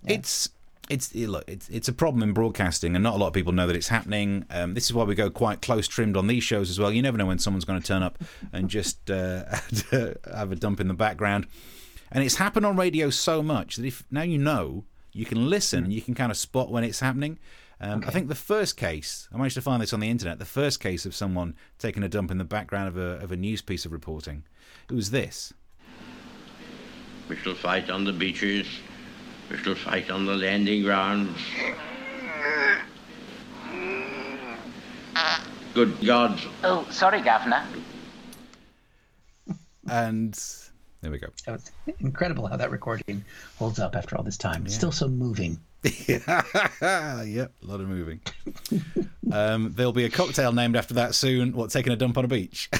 [0.06, 0.50] It's
[0.90, 3.66] it's look, it's it's a problem in broadcasting, and not a lot of people know
[3.66, 4.46] that it's happening.
[4.50, 6.92] Um, this is why we go quite close trimmed on these shows as well.
[6.92, 9.46] You never know when someone's going to turn up and just uh,
[9.92, 11.48] have a dump in the background.
[12.12, 15.86] And it's happened on radio so much that if now you know, you can listen
[15.86, 17.40] and you can kind of spot when it's happening.
[17.82, 20.46] Um, I think the first case, I managed to find this on the internet, the
[20.46, 23.62] first case of someone taking a dump in the background of a, of a news
[23.62, 24.44] piece of reporting,
[24.90, 25.54] it was this.
[27.28, 28.68] We shall fight on the beaches.
[29.50, 31.38] We shall fight on the landing grounds.
[35.74, 36.40] Good God.
[36.64, 37.66] Oh, sorry, Governor.
[39.90, 40.34] And
[41.02, 41.28] there we go.
[41.44, 43.26] So it's incredible how that recording
[43.58, 44.66] holds up after all this time.
[44.66, 45.60] It's still so moving.
[46.82, 48.20] yep, a lot of moving.
[49.32, 51.54] um, there'll be a cocktail named after that soon.
[51.54, 52.70] What, taking a dump on a beach?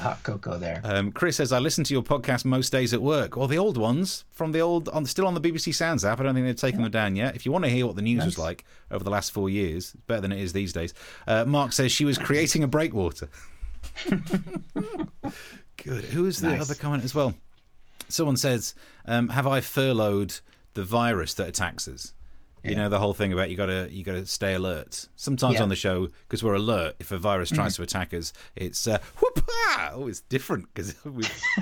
[0.00, 0.80] Hot cocoa there.
[0.84, 3.36] Um, Chris says, I listen to your podcast most days at work.
[3.36, 6.20] Or the old ones from the old, on, still on the BBC Sounds app.
[6.20, 7.34] I don't think they've taken them down yet.
[7.34, 9.92] If you want to hear what the news was like over the last four years,
[10.06, 10.94] better than it is these days.
[11.26, 13.28] Uh, Mark says she was creating a breakwater.
[15.84, 16.04] Good.
[16.06, 16.60] Who is the Nice.
[16.62, 17.34] other comment as well?
[18.08, 18.74] Someone says,
[19.06, 20.40] um, "Have I furloughed
[20.74, 22.12] the virus that attacks us?"
[22.64, 25.08] You know the whole thing about you gotta you gotta stay alert.
[25.16, 25.62] Sometimes Yeah.
[25.64, 26.94] on the show because we're alert.
[27.00, 29.90] If a virus tries to attack us, it's uh, whoop-ah!
[29.94, 31.14] Oh, it's different because we've,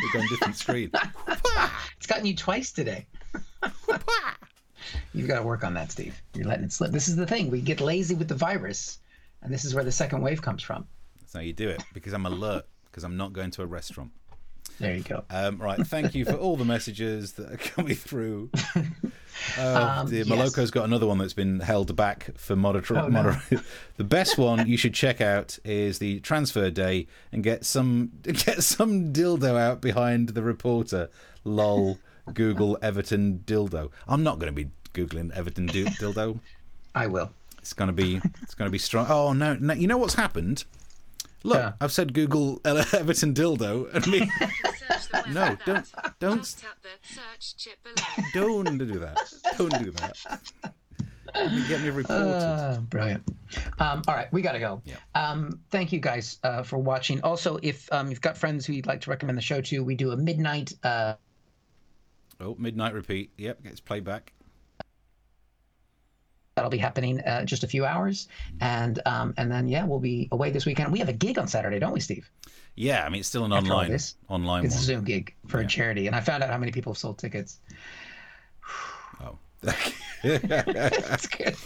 [0.02, 0.90] we've got a different screen.
[1.26, 1.88] Whoop-ah!
[1.96, 3.06] It's gotten you twice today.
[3.86, 4.36] Whoop-ah!
[5.14, 6.20] You've got to work on that, Steve.
[6.34, 6.90] You're letting it slip.
[6.92, 7.50] This is the thing.
[7.50, 8.98] We get lazy with the virus,
[9.40, 10.86] and this is where the second wave comes from.
[11.18, 14.10] That's how you do it because I'm alert because I'm not going to a restaurant.
[14.80, 15.22] There you go.
[15.30, 18.50] Um, right, thank you for all the messages that are coming through.
[19.56, 20.26] Oh, Um, yes.
[20.28, 22.98] Maloko's got another one that's been held back for monitor.
[22.98, 23.34] Oh, no.
[23.96, 28.62] the best one you should check out is the transfer day and get some get
[28.62, 31.08] some dildo out behind the reporter.
[31.44, 31.98] Lol.
[32.34, 33.90] Google Everton dildo.
[34.06, 36.40] I'm not going to be googling Everton di- dildo.
[36.94, 37.30] I will.
[37.60, 39.06] It's going to be it's going to be strong.
[39.08, 39.72] Oh no, no!
[39.72, 40.64] You know what's happened?
[41.44, 41.72] Look, Yeah.
[41.80, 44.30] I've said Google Everton dildo, and me.
[45.32, 45.86] No, don't
[46.18, 46.56] don't
[48.34, 49.32] don't do that.
[49.58, 50.16] Don't do that.
[51.52, 52.24] You get me reported.
[52.24, 53.22] Uh, brilliant.
[53.78, 54.82] Um, all right, we got to go.
[54.84, 54.96] Yeah.
[55.14, 57.20] Um, thank you guys uh, for watching.
[57.22, 59.94] Also, if um, you've got friends who you'd like to recommend the show to, we
[59.94, 60.74] do a midnight.
[60.82, 61.14] Uh,
[62.40, 63.30] oh, midnight repeat.
[63.36, 64.32] Yep, gets playback.
[66.60, 68.28] that'll be happening uh, just a few hours,
[68.60, 70.92] and um, and then yeah, we'll be away this weekend.
[70.92, 72.30] We have a gig on Saturday, don't we, Steve?
[72.80, 74.82] Yeah, I mean it's still an After online this, online It's a.
[74.82, 77.58] Zoom gig for a charity, and I found out how many people have sold tickets.
[79.22, 79.36] Oh.
[80.22, 81.56] It's good.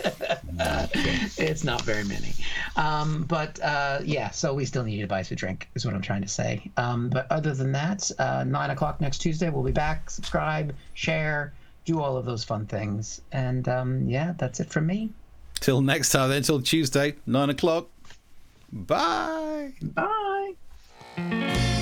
[1.38, 2.34] it's not very many.
[2.76, 5.84] Um, but uh, yeah, so we still need you to buy us a drink, is
[5.84, 6.70] what I'm trying to say.
[6.76, 10.08] Um, but other than that, uh, 9 o'clock next Tuesday, we'll be back.
[10.10, 11.52] Subscribe, share,
[11.84, 13.20] do all of those fun things.
[13.32, 15.10] And um, yeah, that's it from me.
[15.60, 16.42] Till next time, then.
[16.42, 17.88] Till Tuesday, nine o'clock.
[18.72, 19.72] Bye.
[19.82, 20.54] Bye.
[21.16, 21.73] Thank you.